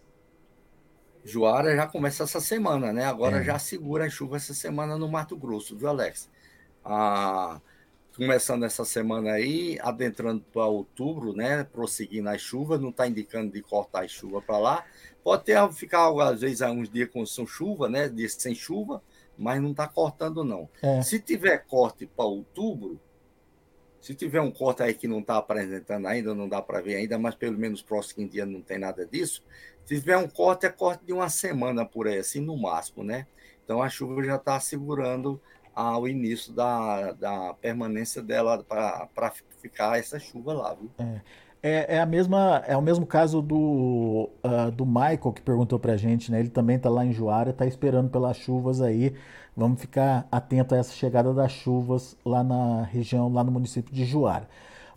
Juara 1.25 1.75
já 1.75 1.89
começa 1.89 2.23
essa 2.23 2.41
semana, 2.41 2.93
né? 2.93 3.05
Agora 3.05 3.39
é. 3.39 3.43
já 3.43 3.59
segura 3.59 4.05
a 4.05 4.09
chuva 4.09 4.37
essa 4.37 4.55
semana 4.55 4.97
no 4.97 5.09
Mato 5.09 5.37
Grosso, 5.37 5.77
viu, 5.77 5.89
Alex? 5.89 6.31
Ah, 6.85 7.61
começando 8.17 8.65
essa 8.65 8.85
semana 8.85 9.33
aí, 9.33 9.79
adentrando 9.81 10.45
para 10.53 10.67
outubro, 10.67 11.33
né? 11.33 11.65
Prosseguindo 11.65 12.29
as 12.29 12.41
chuvas, 12.41 12.81
não 12.81 12.91
está 12.91 13.07
indicando 13.07 13.53
de 13.53 13.61
cortar 13.61 14.05
as 14.05 14.11
chuvas 14.11 14.45
para 14.45 14.59
lá. 14.59 14.85
Pode 15.23 15.45
ter 15.45 15.73
ficar, 15.73 16.11
às 16.23 16.41
vezes, 16.41 16.61
uns 16.61 16.89
dias 16.89 17.11
com 17.11 17.27
sem 17.27 17.47
chuva, 17.47 17.89
né? 17.89 18.09
Dias 18.09 18.35
sem 18.35 18.55
chuva, 18.55 19.03
mas 19.37 19.61
não 19.61 19.73
está 19.73 19.89
cortando, 19.89 20.45
não. 20.45 20.69
É. 20.83 21.03
Se 21.03 21.19
tiver 21.19 21.59
corte 21.67 22.07
para 22.07 22.25
outubro, 22.25 23.01
se 24.01 24.15
tiver 24.15 24.41
um 24.41 24.51
corte 24.51 24.83
aí 24.83 24.95
que 24.95 25.09
não 25.09 25.21
está 25.21 25.39
apresentando 25.39 26.07
ainda, 26.07 26.35
não 26.35 26.49
dá 26.49 26.61
para 26.61 26.81
ver 26.81 26.97
ainda, 26.97 27.19
mas 27.19 27.35
pelo 27.35 27.59
menos 27.59 27.83
próximo 27.83 28.29
dia 28.29 28.45
não 28.45 28.61
tem 28.61 28.79
nada 28.79 29.07
disso. 29.07 29.43
Se 29.85 29.99
tiver 29.99 30.17
um 30.19 30.29
corte, 30.29 30.67
é 30.67 30.69
corte 30.69 31.05
de 31.05 31.13
uma 31.13 31.29
semana 31.29 31.85
por 31.85 32.07
aí, 32.07 32.19
assim, 32.19 32.41
no 32.41 32.57
máximo, 32.57 33.03
né? 33.03 33.27
Então 33.65 33.83
a 33.83 33.89
chuva 33.89 34.23
já 34.23 34.37
está 34.37 34.61
segurando 34.61 35.41
ao 35.75 36.07
início 36.07 36.53
da, 36.53 37.13
da 37.13 37.55
permanência 37.55 38.23
dela 38.23 38.63
para 38.63 39.33
ficar 39.61 39.99
essa 39.99 40.19
chuva 40.19 40.53
lá, 40.53 40.75
viu? 40.75 40.91
É. 40.99 41.21
É, 41.67 41.97
é, 41.97 41.99
a 41.99 42.05
mesma, 42.05 42.63
é 42.67 42.77
o 42.77 42.83
mesmo 42.83 43.07
caso 43.07 43.41
do, 43.41 44.31
uh, 44.45 44.71
do 44.71 44.85
Michael 44.85 45.33
que 45.35 45.41
perguntou 45.41 45.79
para 45.79 45.95
a 45.95 45.97
gente, 45.97 46.31
né? 46.31 46.39
Ele 46.39 46.51
também 46.51 46.77
está 46.77 46.91
lá 46.91 47.07
em 47.07 47.11
Juara, 47.11 47.53
está 47.53 47.65
esperando 47.65 48.11
pelas 48.11 48.37
chuvas 48.37 48.83
aí. 48.83 49.17
Vamos 49.57 49.81
ficar 49.81 50.29
atento 50.31 50.75
a 50.75 50.79
essa 50.79 50.93
chegada 50.93 51.33
das 51.33 51.53
chuvas 51.53 52.19
lá 52.23 52.45
na 52.45 52.83
região, 52.83 53.33
lá 53.33 53.43
no 53.43 53.51
município 53.51 53.95
de 53.95 54.05
Juara. 54.05 54.47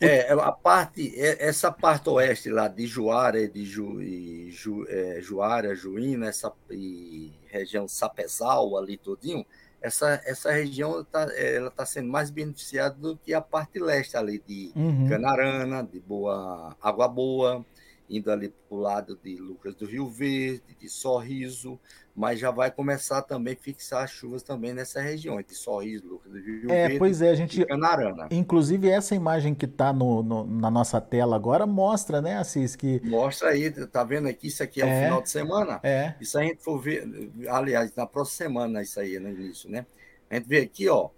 É, 0.02 0.34
a 0.34 0.52
parte, 0.52 1.14
é, 1.16 1.48
essa 1.48 1.72
parte 1.72 2.10
oeste 2.10 2.50
lá 2.50 2.68
de 2.68 2.86
Juara, 2.86 3.48
de 3.48 3.64
Ju, 3.64 4.02
e 4.02 4.52
Ju, 4.52 4.86
é, 4.90 5.22
Juara, 5.22 5.74
Juína, 5.74 6.28
essa 6.28 6.52
e 6.70 7.34
região 7.48 7.88
Sapezal 7.88 8.78
ali 8.78 8.98
todinho, 8.98 9.46
essa, 9.82 10.22
essa 10.26 10.52
região 10.52 11.02
está 11.02 11.24
ela 11.36 11.70
tá 11.70 11.86
sendo 11.86 12.10
mais 12.10 12.30
beneficiada 12.30 12.96
do 12.96 13.18
que 13.18 13.34
a 13.34 13.42
parte 13.42 13.80
leste 13.80 14.18
ali 14.18 14.42
de 14.46 14.72
uhum. 14.76 15.08
Canarana, 15.08 15.84
de 15.84 16.00
Boa 16.00 16.76
Água 16.82 17.08
Boa, 17.08 17.66
indo 18.10 18.32
ali 18.32 18.50
para 18.50 18.78
o 18.78 18.80
lado 18.80 19.20
de 19.22 19.36
Lucas 19.36 19.76
do 19.76 19.86
Rio 19.86 20.08
Verde, 20.08 20.76
de 20.80 20.90
Sorriso, 20.90 21.80
mas 22.16 22.40
já 22.40 22.52
vai 22.52 22.72
começar 22.72 23.22
também 23.22 23.54
a 23.54 23.58
fixar 23.58 24.04
as 24.04 24.12
chuvas 24.12 24.42
também 24.42 24.74
nessa 24.74 25.02
região, 25.02 25.42
de 25.42 25.54
Sorriso, 25.54 26.08
Lucas 26.08 26.32
do 26.32 26.38
Rio 26.38 26.72
é, 26.72 26.84
Verde 26.84 27.00
pois 27.00 27.22
é, 27.22 27.30
a 27.30 27.36
gente, 27.36 27.66
Canarana. 27.66 28.28
Inclusive, 28.32 28.90
essa 28.90 29.14
imagem 29.14 29.54
que 29.54 29.66
está 29.66 29.92
no, 29.92 30.24
no, 30.24 30.46
na 30.46 30.72
nossa 30.72 31.02
tela 31.02 31.36
agora 31.36 31.66
mostra, 31.66 32.22
né, 32.22 32.38
Assis, 32.38 32.76
que... 32.76 33.02
Mostra 33.04 33.50
aí, 33.50 33.70
tá 33.88 34.04
vendo 34.04 34.28
aqui, 34.28 34.48
isso 34.48 34.64
aqui 34.64 34.82
é, 34.82 34.86
é 34.86 34.88
o 34.88 35.04
final 35.04 35.22
de 35.22 35.30
semana? 35.30 35.80
É. 35.84 36.16
Isso 36.22 36.40
a 36.40 36.44
gente 36.44 36.64
for 36.64 36.80
ver, 36.80 37.08
aliás, 37.50 37.94
na 37.96 38.08
próxima 38.08 38.48
semana 38.48 38.82
isso 38.82 39.00
aí, 39.00 39.20
no 39.20 39.30
início, 39.30 39.70
né? 39.70 39.86
A 40.30 40.36
gente 40.36 40.48
vê 40.48 40.60
aqui, 40.60 40.88
ó, 40.90 41.10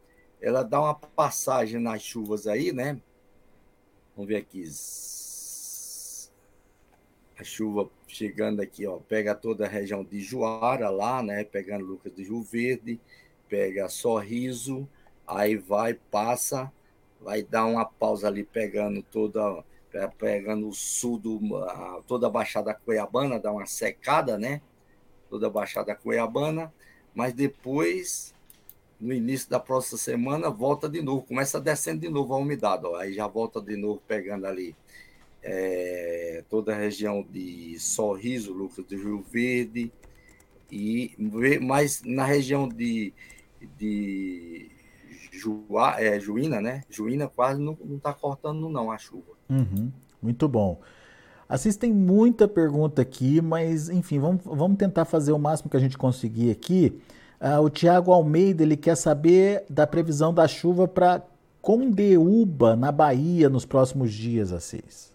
ela 0.41 0.63
dá 0.63 0.80
uma 0.80 0.95
passagem 0.95 1.80
nas 1.80 2.02
chuvas 2.02 2.47
aí, 2.47 2.71
né? 2.71 2.97
Vamos 4.15 4.28
ver 4.28 4.38
aqui, 4.38 4.62
a 7.39 7.43
chuva 7.43 7.89
chegando 8.06 8.62
aqui, 8.62 8.86
ó, 8.86 8.97
pega 8.97 9.34
toda 9.34 9.65
a 9.65 9.69
região 9.69 10.04
de 10.04 10.19
Juara 10.19 10.89
lá, 10.89 11.23
né, 11.23 11.45
pegando 11.45 11.86
Lucas 11.86 12.13
de 12.13 12.23
Rio 12.23 12.43
Verde, 12.43 12.99
pega 13.47 13.88
Sorriso, 13.88 14.88
aí 15.25 15.56
vai, 15.56 15.93
passa, 15.93 16.71
vai 17.21 17.41
dar 17.41 17.65
uma 17.65 17.86
pausa 17.86 18.28
ali 18.28 18.43
pegando 18.43 19.02
toda 19.02 19.63
pegando 20.19 20.67
o 20.67 20.73
sul 20.73 21.17
do 21.17 21.39
toda 22.06 22.28
a 22.28 22.30
Baixada 22.30 22.75
Cuiabana, 22.75 23.39
dá 23.39 23.52
uma 23.52 23.65
secada, 23.65 24.38
né? 24.38 24.62
Toda 25.32 25.47
a 25.47 25.49
Baixada 25.49 25.95
Cuiabana, 25.95 26.71
mas 27.15 27.34
depois 27.34 28.36
no 28.99 29.12
início 29.13 29.49
da 29.49 29.60
próxima 29.60 29.97
semana 29.97 30.52
volta 30.52 30.88
de 30.88 31.02
novo, 31.02 31.23
começa 31.23 31.60
descendo 31.60 32.02
de 32.02 32.10
novo 32.10 32.34
a 32.34 32.38
umidade, 32.38 32.86
ó, 32.86 32.97
aí 32.97 33.13
já 33.13 33.25
volta 33.25 33.60
de 33.62 33.75
novo 33.78 33.99
pegando 34.08 34.45
ali 34.45 34.75
é, 35.43 36.43
toda 36.49 36.73
a 36.73 36.78
região 36.78 37.25
de 37.30 37.78
Sorriso, 37.80 38.54
Lucas 38.54 38.86
do 38.86 38.95
Rio 38.95 39.21
Verde, 39.21 39.91
e 40.71 41.15
mais 41.62 42.02
na 42.04 42.25
região 42.25 42.67
de, 42.67 43.13
de 43.78 44.69
Juá, 45.32 45.95
é, 45.99 46.19
Juína, 46.19 46.62
né? 46.62 46.84
Juína 46.89 47.28
quase 47.28 47.62
não 47.62 47.78
está 47.95 48.13
cortando 48.13 48.69
não 48.69 48.91
a 48.91 48.97
chuva. 48.97 49.34
Uhum, 49.49 49.91
muito 50.21 50.47
bom. 50.47 50.80
Assis, 51.47 51.75
tem 51.75 51.91
muita 51.91 52.47
pergunta 52.47 53.02
aqui, 53.02 53.41
mas 53.41 53.89
enfim, 53.89 54.19
vamos, 54.19 54.41
vamos 54.45 54.78
tentar 54.78 55.06
fazer 55.06 55.32
o 55.32 55.39
máximo 55.39 55.69
que 55.69 55.78
a 55.78 55.80
gente 55.80 55.97
conseguir 55.97 56.52
aqui. 56.52 57.02
Uh, 57.41 57.62
o 57.62 57.69
Tiago 57.69 58.12
Almeida 58.12 58.62
ele 58.62 58.78
quer 58.78 58.95
saber 58.95 59.65
da 59.69 59.88
previsão 59.88 60.32
da 60.32 60.47
chuva 60.47 60.88
para 60.88 61.23
Condeúba, 61.62 62.75
na 62.75 62.91
Bahia, 62.91 63.49
nos 63.49 63.65
próximos 63.65 64.13
dias, 64.13 64.54
Assis. 64.54 65.09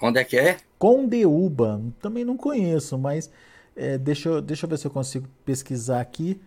Onde 0.00 0.20
é 0.20 0.24
que 0.24 0.36
é? 0.36 0.58
Condeúba. 0.78 1.80
Também 2.00 2.24
não 2.24 2.36
conheço, 2.36 2.98
mas 2.98 3.30
é, 3.74 3.96
deixa, 3.96 4.28
eu, 4.28 4.42
deixa 4.42 4.66
eu 4.66 4.70
ver 4.70 4.78
se 4.78 4.86
eu 4.86 4.90
consigo 4.90 5.26
pesquisar 5.44 6.00
aqui. 6.00 6.40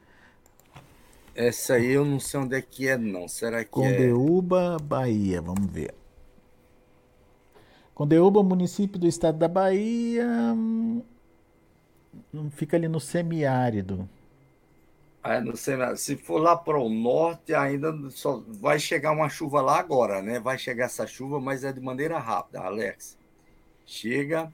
Essa 1.35 1.75
aí 1.75 1.91
eu 1.91 2.05
não 2.05 2.19
sei 2.19 2.39
onde 2.39 2.55
é 2.55 2.61
que 2.61 2.87
é, 2.87 2.97
não. 2.97 3.27
Será 3.27 3.63
que 3.63 3.71
Condeúba, 3.71 4.77
é... 4.79 4.83
Bahia. 4.83 5.41
Vamos 5.41 5.71
ver. 5.71 5.95
Condeúba, 7.95 8.43
município 8.43 8.99
do 8.99 9.07
estado 9.07 9.37
da 9.37 9.47
Bahia. 9.47 10.27
Hum, 10.53 11.01
fica 12.51 12.77
ali 12.77 12.87
no 12.87 12.99
semiárido. 12.99 14.07
Ah, 15.23 15.41
no 15.41 15.57
semiárido. 15.57 15.97
Se 15.97 16.15
for 16.15 16.39
lá 16.39 16.55
para 16.55 16.79
o 16.79 16.89
norte, 16.89 17.53
ainda 17.53 17.93
só 18.09 18.43
vai 18.47 18.79
chegar 18.79 19.11
uma 19.11 19.27
chuva 19.27 19.61
lá 19.61 19.79
agora, 19.79 20.21
né? 20.21 20.39
Vai 20.39 20.57
chegar 20.57 20.85
essa 20.85 21.07
chuva, 21.07 21.39
mas 21.39 21.63
é 21.63 21.73
de 21.73 21.81
maneira 21.81 22.19
rápida, 22.19 22.61
Alex 22.61 23.18
chega, 23.89 24.51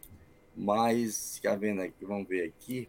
mas, 0.55 1.39
tá 1.43 1.55
vendo 1.55 1.81
aqui, 1.81 2.05
vamos 2.05 2.27
ver 2.27 2.47
aqui, 2.47 2.87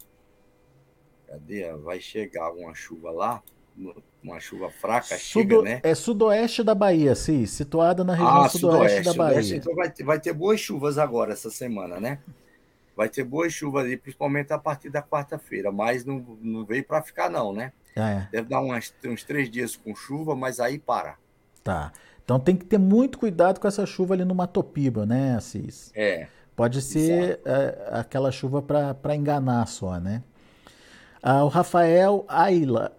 cadê? 1.26 1.72
Vai 1.72 2.00
chegar 2.00 2.52
uma 2.52 2.72
chuva 2.72 3.10
lá, 3.10 3.42
uma 4.22 4.38
chuva 4.38 4.70
fraca, 4.70 5.18
Sudo, 5.18 5.56
chega, 5.56 5.62
né? 5.62 5.80
É 5.82 5.94
sudoeste 5.94 6.62
da 6.62 6.74
Bahia, 6.74 7.14
sim, 7.16 7.44
situada 7.46 8.04
na 8.04 8.14
região 8.14 8.42
ah, 8.44 8.48
sudoeste, 8.48 8.98
sudoeste, 8.98 9.04
da 9.04 9.12
Bahia. 9.14 9.42
Sudoeste, 9.42 9.56
então 9.56 9.74
vai, 9.74 9.92
vai 10.04 10.20
ter 10.20 10.32
boas 10.32 10.60
chuvas 10.60 10.98
agora 10.98 11.32
essa 11.32 11.50
semana, 11.50 11.98
né? 11.98 12.20
Vai 12.94 13.08
ter 13.08 13.24
boas 13.24 13.52
chuvas 13.52 13.84
ali, 13.84 13.96
principalmente 13.96 14.52
a 14.52 14.58
partir 14.58 14.88
da 14.88 15.02
quarta-feira, 15.02 15.72
mas 15.72 16.04
não, 16.04 16.38
não 16.40 16.64
veio 16.64 16.84
para 16.84 17.02
ficar 17.02 17.28
não, 17.28 17.52
né? 17.52 17.72
É. 17.96 18.28
Deve 18.30 18.48
dar 18.48 18.60
umas, 18.60 18.94
uns 19.04 19.24
três 19.24 19.50
dias 19.50 19.74
com 19.74 19.94
chuva, 19.94 20.36
mas 20.36 20.60
aí 20.60 20.78
para. 20.78 21.16
Tá. 21.64 21.92
Então 22.24 22.38
tem 22.38 22.56
que 22.56 22.64
ter 22.64 22.78
muito 22.78 23.18
cuidado 23.18 23.60
com 23.60 23.68
essa 23.68 23.84
chuva 23.84 24.14
ali 24.14 24.24
no 24.24 24.34
Matopiba, 24.34 25.04
né, 25.04 25.36
Assis? 25.36 25.90
É. 25.94 26.28
Pode 26.56 26.80
ser 26.80 27.38
é, 27.44 27.88
aquela 27.92 28.32
chuva 28.32 28.62
para 28.62 29.14
enganar 29.14 29.66
só, 29.66 30.00
né? 30.00 30.22
Ah, 31.22 31.44
o 31.44 31.48
Rafael 31.48 32.24
Ayla, 32.26 32.96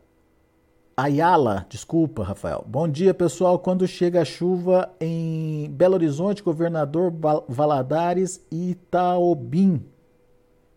Ayala, 0.96 1.66
desculpa, 1.68 2.24
Rafael. 2.24 2.64
Bom 2.68 2.88
dia, 2.88 3.16
pessoal. 3.16 3.58
Quando 3.58 3.88
chega 3.88 4.22
a 4.22 4.26
chuva 4.26 4.94
em 5.00 5.72
Belo 5.72 5.96
Horizonte, 5.96 6.44
Governador 6.44 7.12
Valadares 7.48 8.46
e 8.52 8.72
Itaobim, 8.72 9.84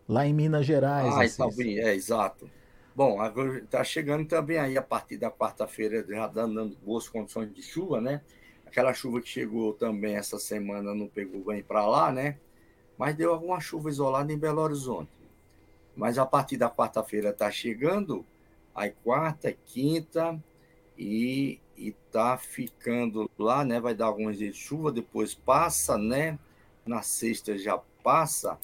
lá 0.07 0.25
em 0.25 0.33
Minas 0.33 0.65
Gerais. 0.65 1.13
Ah, 1.15 1.25
Itaobim, 1.25 1.77
é, 1.77 1.93
exato. 1.93 2.49
Bom, 2.95 3.17
está 3.57 3.83
chegando 3.83 4.25
também 4.27 4.57
aí 4.57 4.75
a 4.75 4.81
partir 4.81 5.17
da 5.17 5.29
quarta-feira, 5.29 6.03
já 6.07 6.27
dando 6.27 6.75
boas 6.83 7.07
condições 7.07 7.53
de 7.53 7.61
chuva, 7.61 8.01
né? 8.01 8.21
Aquela 8.65 8.93
chuva 8.93 9.21
que 9.21 9.29
chegou 9.29 9.73
também 9.73 10.15
essa 10.15 10.39
semana 10.39 10.95
não 10.95 11.07
pegou 11.07 11.43
bem 11.45 11.61
para 11.61 11.85
lá, 11.85 12.11
né? 12.11 12.37
Mas 13.01 13.15
deu 13.15 13.33
alguma 13.33 13.59
chuva 13.59 13.89
isolada 13.89 14.31
em 14.31 14.37
Belo 14.37 14.61
Horizonte. 14.61 15.09
Mas 15.95 16.19
a 16.19 16.25
partir 16.25 16.55
da 16.55 16.69
quarta-feira 16.69 17.31
está 17.31 17.49
chegando, 17.49 18.23
aí 18.75 18.93
quarta, 19.03 19.51
quinta, 19.51 20.39
e 20.95 21.59
está 21.75 22.37
ficando 22.37 23.27
lá, 23.39 23.65
né? 23.65 23.79
Vai 23.79 23.95
dar 23.95 24.05
alguns 24.05 24.37
dias 24.37 24.55
de 24.55 24.61
chuva, 24.61 24.91
depois 24.91 25.33
passa, 25.33 25.97
né? 25.97 26.37
Na 26.85 27.01
sexta 27.01 27.57
já 27.57 27.75
passa, 28.03 28.59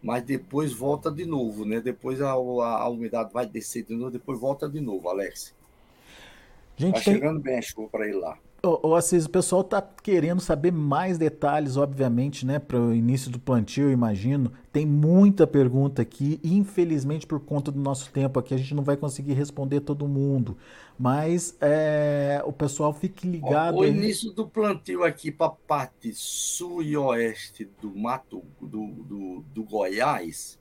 mas 0.00 0.22
depois 0.22 0.72
volta 0.72 1.10
de 1.10 1.24
novo, 1.24 1.64
né? 1.64 1.80
Depois 1.80 2.22
a, 2.22 2.30
a, 2.30 2.34
a 2.34 2.88
umidade 2.88 3.32
vai 3.32 3.44
descer 3.44 3.82
de 3.82 3.96
novo, 3.96 4.12
depois 4.12 4.38
volta 4.38 4.68
de 4.68 4.80
novo, 4.80 5.08
Alex. 5.08 5.52
Gente, 6.76 6.94
tá 6.94 7.00
tem... 7.00 7.14
chegando 7.14 7.40
bem 7.40 7.58
a 7.58 7.62
chuva 7.62 7.88
para 7.88 8.06
ir 8.06 8.12
lá. 8.12 8.38
Ô, 8.64 8.94
Assis, 8.94 9.26
o 9.26 9.30
pessoal 9.30 9.60
está 9.60 9.82
querendo 9.82 10.40
saber 10.40 10.72
mais 10.72 11.18
detalhes, 11.18 11.76
obviamente, 11.76 12.46
né, 12.46 12.58
para 12.58 12.80
o 12.80 12.94
início 12.94 13.30
do 13.30 13.38
plantio, 13.38 13.90
imagino. 13.90 14.50
Tem 14.72 14.86
muita 14.86 15.46
pergunta 15.46 16.00
aqui. 16.00 16.40
Infelizmente, 16.42 17.26
por 17.26 17.40
conta 17.40 17.70
do 17.70 17.78
nosso 17.78 18.10
tempo 18.10 18.38
aqui, 18.38 18.54
a 18.54 18.56
gente 18.56 18.74
não 18.74 18.82
vai 18.82 18.96
conseguir 18.96 19.34
responder 19.34 19.80
todo 19.80 20.08
mundo. 20.08 20.56
Mas 20.98 21.54
é, 21.60 22.42
o 22.46 22.52
pessoal 22.52 22.94
fique 22.94 23.28
ligado. 23.28 23.76
O 23.76 23.84
início 23.84 24.32
do 24.32 24.48
plantio 24.48 25.04
aqui 25.04 25.30
para 25.30 25.48
a 25.48 25.50
parte 25.50 26.12
sul 26.14 26.82
e 26.82 26.96
oeste 26.96 27.68
do 27.82 27.94
Mato 27.94 28.42
do, 28.58 28.86
do, 28.86 29.44
do 29.52 29.64
Goiás 29.64 30.58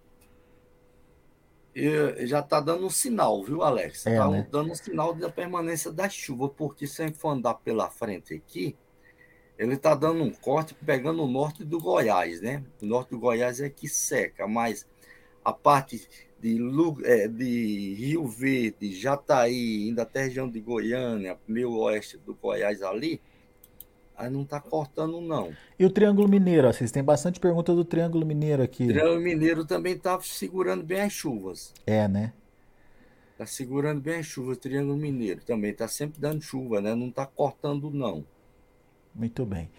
já 2.25 2.39
está 2.39 2.59
dando 2.59 2.85
um 2.85 2.89
sinal, 2.89 3.43
viu, 3.43 3.63
Alex? 3.63 4.05
Está 4.05 4.11
é, 4.11 4.29
né? 4.29 4.47
dando 4.51 4.71
um 4.71 4.75
sinal 4.75 5.13
da 5.13 5.29
permanência 5.29 5.91
da 5.91 6.07
chuva, 6.07 6.49
porque 6.49 6.85
se 6.85 7.01
a 7.01 7.07
gente 7.07 7.17
for 7.17 7.29
andar 7.29 7.55
pela 7.55 7.89
frente 7.89 8.33
aqui, 8.33 8.75
ele 9.57 9.73
está 9.73 9.95
dando 9.95 10.23
um 10.23 10.31
corte 10.31 10.73
pegando 10.73 11.23
o 11.23 11.27
norte 11.27 11.63
do 11.63 11.79
Goiás, 11.79 12.41
né? 12.41 12.63
O 12.81 12.85
norte 12.85 13.11
do 13.11 13.19
Goiás 13.19 13.59
é 13.59 13.69
que 13.69 13.87
seca, 13.87 14.47
mas 14.47 14.87
a 15.43 15.53
parte 15.53 16.07
de, 16.39 16.59
é, 17.03 17.27
de 17.27 17.93
Rio 17.95 18.27
Verde, 18.27 18.93
Jataí, 18.93 19.87
ainda 19.87 20.03
até 20.03 20.23
região 20.23 20.49
de 20.49 20.59
Goiânia, 20.59 21.39
meio 21.47 21.71
oeste 21.73 22.17
do 22.17 22.33
Goiás 22.33 22.81
ali, 22.81 23.21
Aí 24.15 24.29
não 24.29 24.43
está 24.43 24.59
cortando, 24.59 25.19
não. 25.19 25.51
E 25.77 25.85
o 25.85 25.89
Triângulo 25.89 26.27
Mineiro? 26.27 26.71
Vocês 26.71 26.91
têm 26.91 27.03
bastante 27.03 27.39
pergunta 27.39 27.73
do 27.73 27.83
Triângulo 27.83 28.25
Mineiro 28.25 28.61
aqui. 28.61 28.83
O 28.83 28.87
Triângulo 28.87 29.19
Mineiro 29.19 29.65
também 29.65 29.93
está 29.93 30.19
segurando 30.21 30.83
bem 30.83 31.01
as 31.01 31.13
chuvas. 31.13 31.73
É, 31.85 32.07
né? 32.07 32.33
Está 33.31 33.45
segurando 33.45 33.99
bem 33.99 34.19
as 34.19 34.25
chuvas, 34.25 34.57
o 34.57 34.59
Triângulo 34.59 34.95
Mineiro 34.95 35.41
também. 35.43 35.71
Está 35.71 35.87
sempre 35.87 36.21
dando 36.21 36.41
chuva, 36.41 36.79
né? 36.79 36.93
Não 36.93 37.07
está 37.07 37.25
cortando, 37.25 37.89
não. 37.89 38.23
Muito 39.15 39.45
bem. 39.45 39.69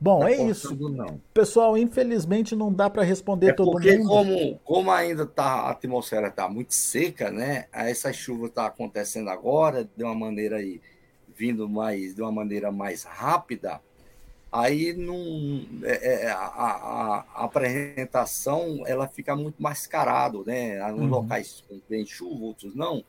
Bom, 0.00 0.20
tá 0.20 0.30
é 0.30 0.42
isso. 0.42 0.76
Não. 0.90 1.20
Pessoal, 1.32 1.78
infelizmente 1.78 2.54
não 2.54 2.72
dá 2.72 2.90
para 2.90 3.02
responder 3.02 3.48
é 3.48 3.52
todo 3.52 3.70
porque 3.70 3.96
mundo. 3.96 4.08
Como, 4.08 4.58
como 4.58 4.90
ainda 4.90 5.24
tá, 5.24 5.44
a 5.44 5.70
atmosfera 5.70 6.28
está 6.28 6.48
muito 6.48 6.74
seca, 6.74 7.30
né? 7.30 7.66
Essa 7.72 8.12
chuva 8.12 8.46
está 8.46 8.66
acontecendo 8.66 9.30
agora 9.30 9.88
de 9.96 10.04
uma 10.04 10.14
maneira 10.14 10.56
aí 10.56 10.80
vindo 11.36 11.68
mais 11.68 12.14
de 12.14 12.22
uma 12.22 12.32
maneira 12.32 12.72
mais 12.72 13.04
rápida, 13.04 13.80
aí 14.50 14.94
não 14.94 15.66
é, 15.82 16.24
é, 16.24 16.30
a, 16.30 16.36
a, 16.36 17.24
a, 17.34 17.44
apresentação 17.44 18.82
ela 18.86 19.06
fica 19.06 19.36
muito 19.36 19.62
mascarado, 19.62 20.44
né? 20.46 20.78
Nos 20.92 21.00
uhum. 21.00 21.08
locais 21.08 21.64
bem 21.88 22.06
chuva, 22.06 22.44
outros 22.44 22.74
não. 22.74 23.04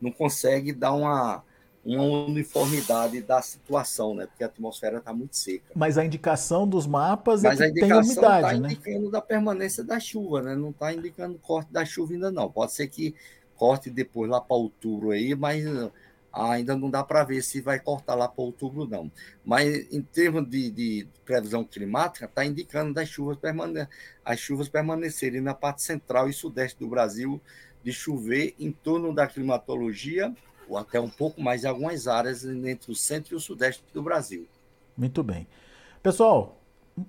não 0.00 0.12
consegue 0.12 0.72
dar 0.72 0.92
uma, 0.92 1.42
uma 1.84 2.04
uniformidade 2.26 3.20
da 3.20 3.42
situação, 3.42 4.14
né? 4.14 4.26
Porque 4.26 4.44
a 4.44 4.46
atmosfera 4.46 4.98
está 4.98 5.12
muito 5.12 5.36
seca. 5.36 5.72
Mas 5.74 5.98
a 5.98 6.04
indicação 6.04 6.68
dos 6.68 6.86
mapas 6.86 7.42
é 7.44 7.48
Mas 7.48 7.60
é 7.60 7.70
que 7.70 7.80
tem 7.80 7.92
umidade, 7.92 8.46
tá 8.46 8.52
né? 8.52 8.68
indicando 8.72 9.10
da 9.10 9.20
permanência 9.20 9.82
da 9.82 9.98
chuva, 9.98 10.42
né? 10.42 10.54
Não 10.54 10.70
está 10.70 10.92
indicando 10.92 11.38
corte 11.38 11.72
da 11.72 11.84
chuva 11.84 12.12
ainda 12.12 12.30
não. 12.30 12.50
Pode 12.50 12.72
ser 12.72 12.86
que 12.86 13.14
corte 13.56 13.90
depois 13.90 14.30
lá 14.30 14.40
para 14.40 14.56
outubro 14.56 15.10
aí, 15.10 15.34
mas 15.34 15.64
ainda 16.32 16.76
não 16.76 16.90
dá 16.90 17.04
para 17.04 17.24
ver 17.24 17.42
se 17.42 17.60
vai 17.60 17.78
cortar 17.78 18.14
lá 18.14 18.26
para 18.26 18.42
outubro, 18.42 18.86
não. 18.86 19.10
Mas 19.44 19.92
em 19.92 20.00
termos 20.00 20.48
de, 20.48 20.70
de 20.70 21.08
previsão 21.24 21.64
climática, 21.64 22.24
está 22.24 22.44
indicando 22.44 22.94
das 22.94 23.08
chuvas 23.08 23.36
permane 23.36 23.86
as 24.24 24.38
chuvas 24.38 24.68
permanecerem 24.68 25.40
na 25.40 25.54
parte 25.54 25.82
central 25.82 26.28
e 26.28 26.32
sudeste 26.32 26.78
do 26.78 26.88
Brasil, 26.88 27.40
de 27.84 27.92
chover 27.92 28.54
em 28.58 28.70
torno 28.70 29.14
da 29.14 29.26
climatologia, 29.26 30.32
ou 30.68 30.78
até 30.78 31.00
um 31.00 31.10
pouco 31.10 31.40
mais 31.40 31.64
em 31.64 31.66
algumas 31.66 32.06
áreas 32.06 32.44
entre 32.44 32.90
o 32.90 32.94
centro 32.94 33.34
e 33.34 33.36
o 33.36 33.40
sudeste 33.40 33.84
do 33.92 34.02
Brasil. 34.02 34.46
Muito 34.96 35.22
bem. 35.22 35.46
Pessoal, 36.02 36.60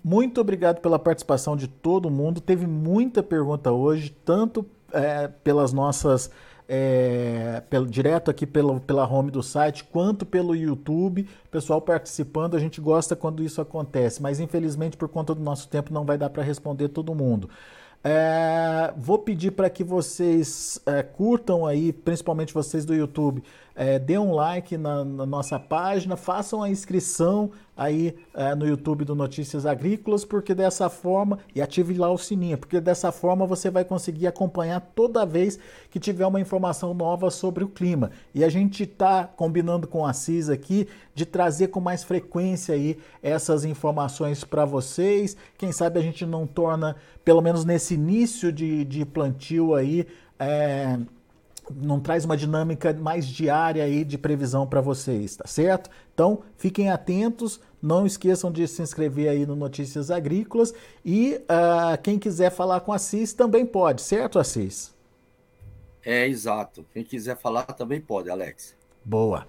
muito 0.04 0.42
obrigado 0.42 0.82
pela 0.82 0.98
participação 0.98 1.56
de 1.56 1.68
todo 1.68 2.10
mundo. 2.10 2.42
Teve 2.42 2.66
muita 2.66 3.22
pergunta 3.22 3.72
hoje, 3.72 4.16
tanto 4.26 4.66
é, 4.92 5.28
pelas 5.28 5.74
nossas 5.74 6.32
é, 6.68 7.62
pelo, 7.70 7.86
direto 7.86 8.32
aqui 8.32 8.46
pelo, 8.46 8.80
pela 8.80 9.08
home 9.08 9.32
do 9.32 9.44
site, 9.44 9.84
quanto 9.84 10.26
pelo 10.26 10.56
YouTube. 10.56 11.28
Pessoal 11.52 11.82
participando, 11.82 12.56
a 12.56 12.60
gente 12.60 12.80
gosta 12.82 13.16
quando 13.16 13.44
isso 13.44 13.62
acontece, 13.62 14.22
mas 14.22 14.40
infelizmente 14.40 14.98
por 14.98 15.10
conta 15.10 15.36
do 15.36 15.42
nosso 15.42 15.68
tempo 15.68 15.94
não 15.94 16.06
vai 16.06 16.18
dar 16.18 16.30
para 16.30 16.44
responder 16.44 16.90
todo 16.90 17.14
mundo. 17.16 17.50
É, 18.04 18.94
vou 18.98 19.18
pedir 19.18 19.52
para 19.52 19.70
que 19.70 19.84
vocês 19.84 20.78
é, 20.86 21.02
curtam 21.02 21.66
aí, 21.66 21.94
principalmente 21.94 22.54
vocês 22.54 22.84
do 22.84 22.94
YouTube, 22.94 23.42
é, 23.76 23.98
dê 23.98 24.18
um 24.18 24.34
like 24.34 24.78
na, 24.78 25.04
na, 25.04 25.26
nossa 25.26 25.60
página, 25.60 26.16
façam 26.16 26.62
a 26.62 26.70
inscrição 26.70 27.52
aí 27.76 28.16
é, 28.36 28.54
no 28.54 28.68
YouTube 28.68 29.04
do 29.04 29.16
Notícias 29.16 29.66
Agrícolas, 29.66 30.24
porque 30.24 30.54
dessa 30.54 30.90
forma, 30.90 31.40
e 31.56 31.62
ative 31.62 31.96
lá 31.96 32.12
o 32.12 32.18
sininho, 32.18 32.58
porque 32.58 32.80
dessa 32.80 33.12
forma 33.12 33.48
você 33.48 33.72
vai 33.72 33.84
conseguir 33.84 34.28
acompanhar 34.28 34.80
toda 34.94 35.26
vez 35.26 35.58
que 35.90 36.00
tiver 36.00 36.26
uma 36.28 36.40
informação 36.40 36.94
nova 36.94 37.32
sobre 37.32 37.64
o 37.64 37.68
clima. 37.68 38.12
E 38.34 38.44
a 38.44 38.50
gente 38.50 38.84
está 38.84 39.26
combinando 39.26 39.88
com 39.88 40.06
a 40.06 40.14
CIS 40.14 40.50
aqui 40.50 40.88
de 41.16 41.26
trazer 41.26 41.70
com 41.70 41.80
mais 41.80 42.04
frequência 42.04 42.76
aí 42.76 42.98
essas 43.24 43.66
informações 43.66 44.44
para 44.44 44.66
vocês. 44.66 45.36
Quem 45.58 45.72
sabe 45.72 46.00
a 46.00 46.04
gente 46.04 46.26
não 46.26 46.46
torna, 46.46 46.96
pelo 47.26 47.42
menos 47.42 47.66
nesse 47.66 47.96
início 47.96 48.52
de, 48.52 48.86
de 48.86 49.04
plantio 49.04 49.74
aí, 49.74 50.06
é, 50.40 51.00
não 51.72 52.00
traz 52.00 52.26
uma 52.26 52.36
dinâmica 52.36 52.94
mais 52.94 53.26
diária 53.26 53.84
aí 53.84 54.04
de 54.04 54.18
previsão 54.18 54.68
para 54.68 54.82
vocês, 54.82 55.36
tá 55.36 55.48
certo? 55.48 55.90
Então, 56.14 56.42
fiquem 56.58 56.90
atentos, 56.90 57.60
não 57.82 58.06
esqueçam 58.06 58.52
de 58.52 58.68
se 58.68 58.82
inscrever 58.82 59.30
aí 59.30 59.46
no 59.46 59.56
Notícias 59.56 60.12
Agrícolas 60.12 60.74
e 61.04 61.36
uh, 61.44 62.02
quem 62.02 62.20
quiser 62.20 62.52
falar 62.52 62.82
com 62.82 62.92
a 62.92 62.96
Assis 62.96 63.34
também 63.34 63.66
pode, 63.66 64.02
certo, 64.02 64.40
Assis? 64.40 64.94
É, 66.06 66.28
exato. 66.28 66.86
Quem 66.94 67.04
quiser 67.04 67.38
falar 67.38 67.64
também 67.64 68.02
pode, 68.02 68.30
Alex. 68.30 68.76
Boa. 69.06 69.48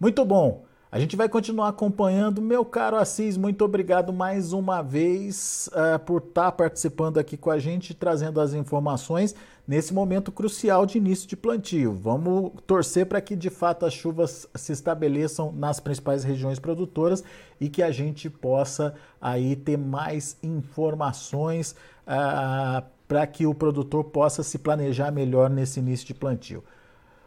Muito 0.00 0.24
bom. 0.24 0.64
A 0.96 0.98
gente 0.98 1.14
vai 1.14 1.28
continuar 1.28 1.68
acompanhando. 1.68 2.40
Meu 2.40 2.64
caro 2.64 2.96
Assis, 2.96 3.36
muito 3.36 3.62
obrigado 3.62 4.14
mais 4.14 4.54
uma 4.54 4.80
vez 4.80 5.68
uh, 5.74 5.98
por 5.98 6.22
estar 6.22 6.44
tá 6.44 6.52
participando 6.52 7.18
aqui 7.18 7.36
com 7.36 7.50
a 7.50 7.58
gente, 7.58 7.92
trazendo 7.92 8.40
as 8.40 8.54
informações 8.54 9.34
nesse 9.68 9.92
momento 9.92 10.32
crucial 10.32 10.86
de 10.86 10.96
início 10.96 11.28
de 11.28 11.36
plantio. 11.36 11.92
Vamos 11.92 12.52
torcer 12.66 13.04
para 13.04 13.20
que 13.20 13.36
de 13.36 13.50
fato 13.50 13.84
as 13.84 13.92
chuvas 13.92 14.48
se 14.54 14.72
estabeleçam 14.72 15.52
nas 15.52 15.78
principais 15.80 16.24
regiões 16.24 16.58
produtoras 16.58 17.22
e 17.60 17.68
que 17.68 17.82
a 17.82 17.90
gente 17.90 18.30
possa 18.30 18.94
aí 19.20 19.54
ter 19.54 19.76
mais 19.76 20.38
informações 20.42 21.72
uh, 22.06 22.82
para 23.06 23.26
que 23.26 23.44
o 23.44 23.52
produtor 23.52 24.02
possa 24.04 24.42
se 24.42 24.58
planejar 24.58 25.10
melhor 25.10 25.50
nesse 25.50 25.78
início 25.78 26.06
de 26.06 26.14
plantio. 26.14 26.64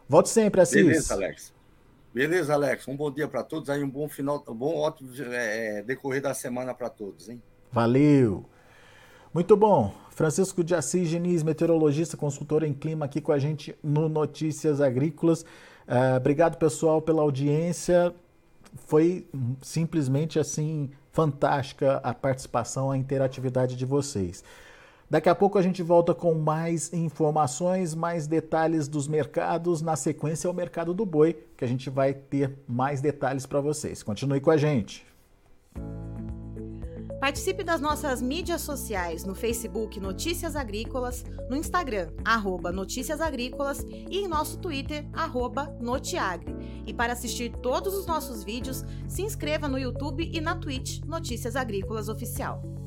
Volte 0.07 0.29
sempre, 0.29 0.59
Assis. 0.59 0.83
Beleza, 0.83 1.13
Alex. 1.13 1.58
Beleza, 2.13 2.53
Alex. 2.53 2.87
Um 2.87 2.95
bom 2.95 3.11
dia 3.11 3.27
para 3.27 3.43
todos 3.43 3.69
aí, 3.69 3.83
um 3.83 3.89
bom 3.89 4.09
final, 4.09 4.43
um 4.47 4.55
bom 4.55 4.75
ótimo 4.75 5.11
é, 5.31 5.83
decorrer 5.83 6.21
da 6.21 6.33
semana 6.33 6.73
para 6.73 6.89
todos, 6.89 7.29
hein? 7.29 7.41
Valeu. 7.71 8.45
Muito 9.33 9.55
bom. 9.55 9.93
Francisco 10.09 10.63
de 10.63 10.73
Assis 10.73 11.07
Diniz, 11.07 11.43
meteorologista, 11.43 12.17
consultor 12.17 12.63
em 12.63 12.73
clima, 12.73 13.05
aqui 13.05 13.21
com 13.21 13.31
a 13.31 13.39
gente 13.39 13.77
no 13.83 14.09
Notícias 14.09 14.81
Agrícolas. 14.81 15.43
Uh, 15.87 16.17
obrigado, 16.17 16.57
pessoal, 16.57 17.01
pela 17.01 17.21
audiência. 17.21 18.13
Foi 18.85 19.27
simplesmente 19.61 20.39
assim 20.39 20.89
fantástica 21.11 21.97
a 21.97 22.13
participação, 22.13 22.91
a 22.91 22.97
interatividade 22.97 23.75
de 23.75 23.85
vocês. 23.85 24.43
Daqui 25.09 25.27
a 25.27 25.33
pouco 25.33 25.57
a 25.57 25.61
gente 25.61 25.81
volta 25.81 26.13
com 26.13 26.35
mais 26.35 26.93
informações, 26.93 27.95
mais 27.95 28.27
detalhes 28.27 28.87
dos 28.87 29.07
mercados. 29.07 29.81
Na 29.81 29.95
sequência, 29.95 30.47
é 30.47 30.51
o 30.51 30.53
mercado 30.53 30.93
do 30.93 31.03
boi, 31.05 31.35
que 31.57 31.65
a 31.65 31.67
gente 31.67 31.89
vai 31.89 32.13
ter 32.13 32.59
mais 32.67 33.01
detalhes 33.01 33.45
para 33.45 33.59
vocês. 33.59 34.03
Continue 34.03 34.39
com 34.39 34.51
a 34.51 34.57
gente. 34.57 35.03
Participe 37.19 37.63
das 37.63 37.81
nossas 37.81 38.21
mídias 38.21 38.61
sociais 38.61 39.25
no 39.25 39.35
Facebook 39.35 39.99
Notícias 39.99 40.55
Agrícolas, 40.55 41.25
no 41.49 41.55
Instagram, 41.57 42.11
arroba 42.23 42.71
Notícias 42.71 43.19
Agrícolas 43.19 43.85
e 43.89 44.19
em 44.19 44.27
nosso 44.27 44.57
Twitter, 44.59 45.05
arroba 45.11 45.75
Notiagre. 45.81 46.55
E 46.85 46.93
para 46.93 47.13
assistir 47.13 47.51
todos 47.57 47.93
os 47.93 48.05
nossos 48.05 48.43
vídeos, 48.43 48.85
se 49.07 49.21
inscreva 49.21 49.67
no 49.67 49.77
YouTube 49.77 50.29
e 50.31 50.39
na 50.39 50.55
Twitch 50.55 51.01
Notícias 51.03 51.55
Agrícolas 51.57 52.07
Oficial. 52.07 52.78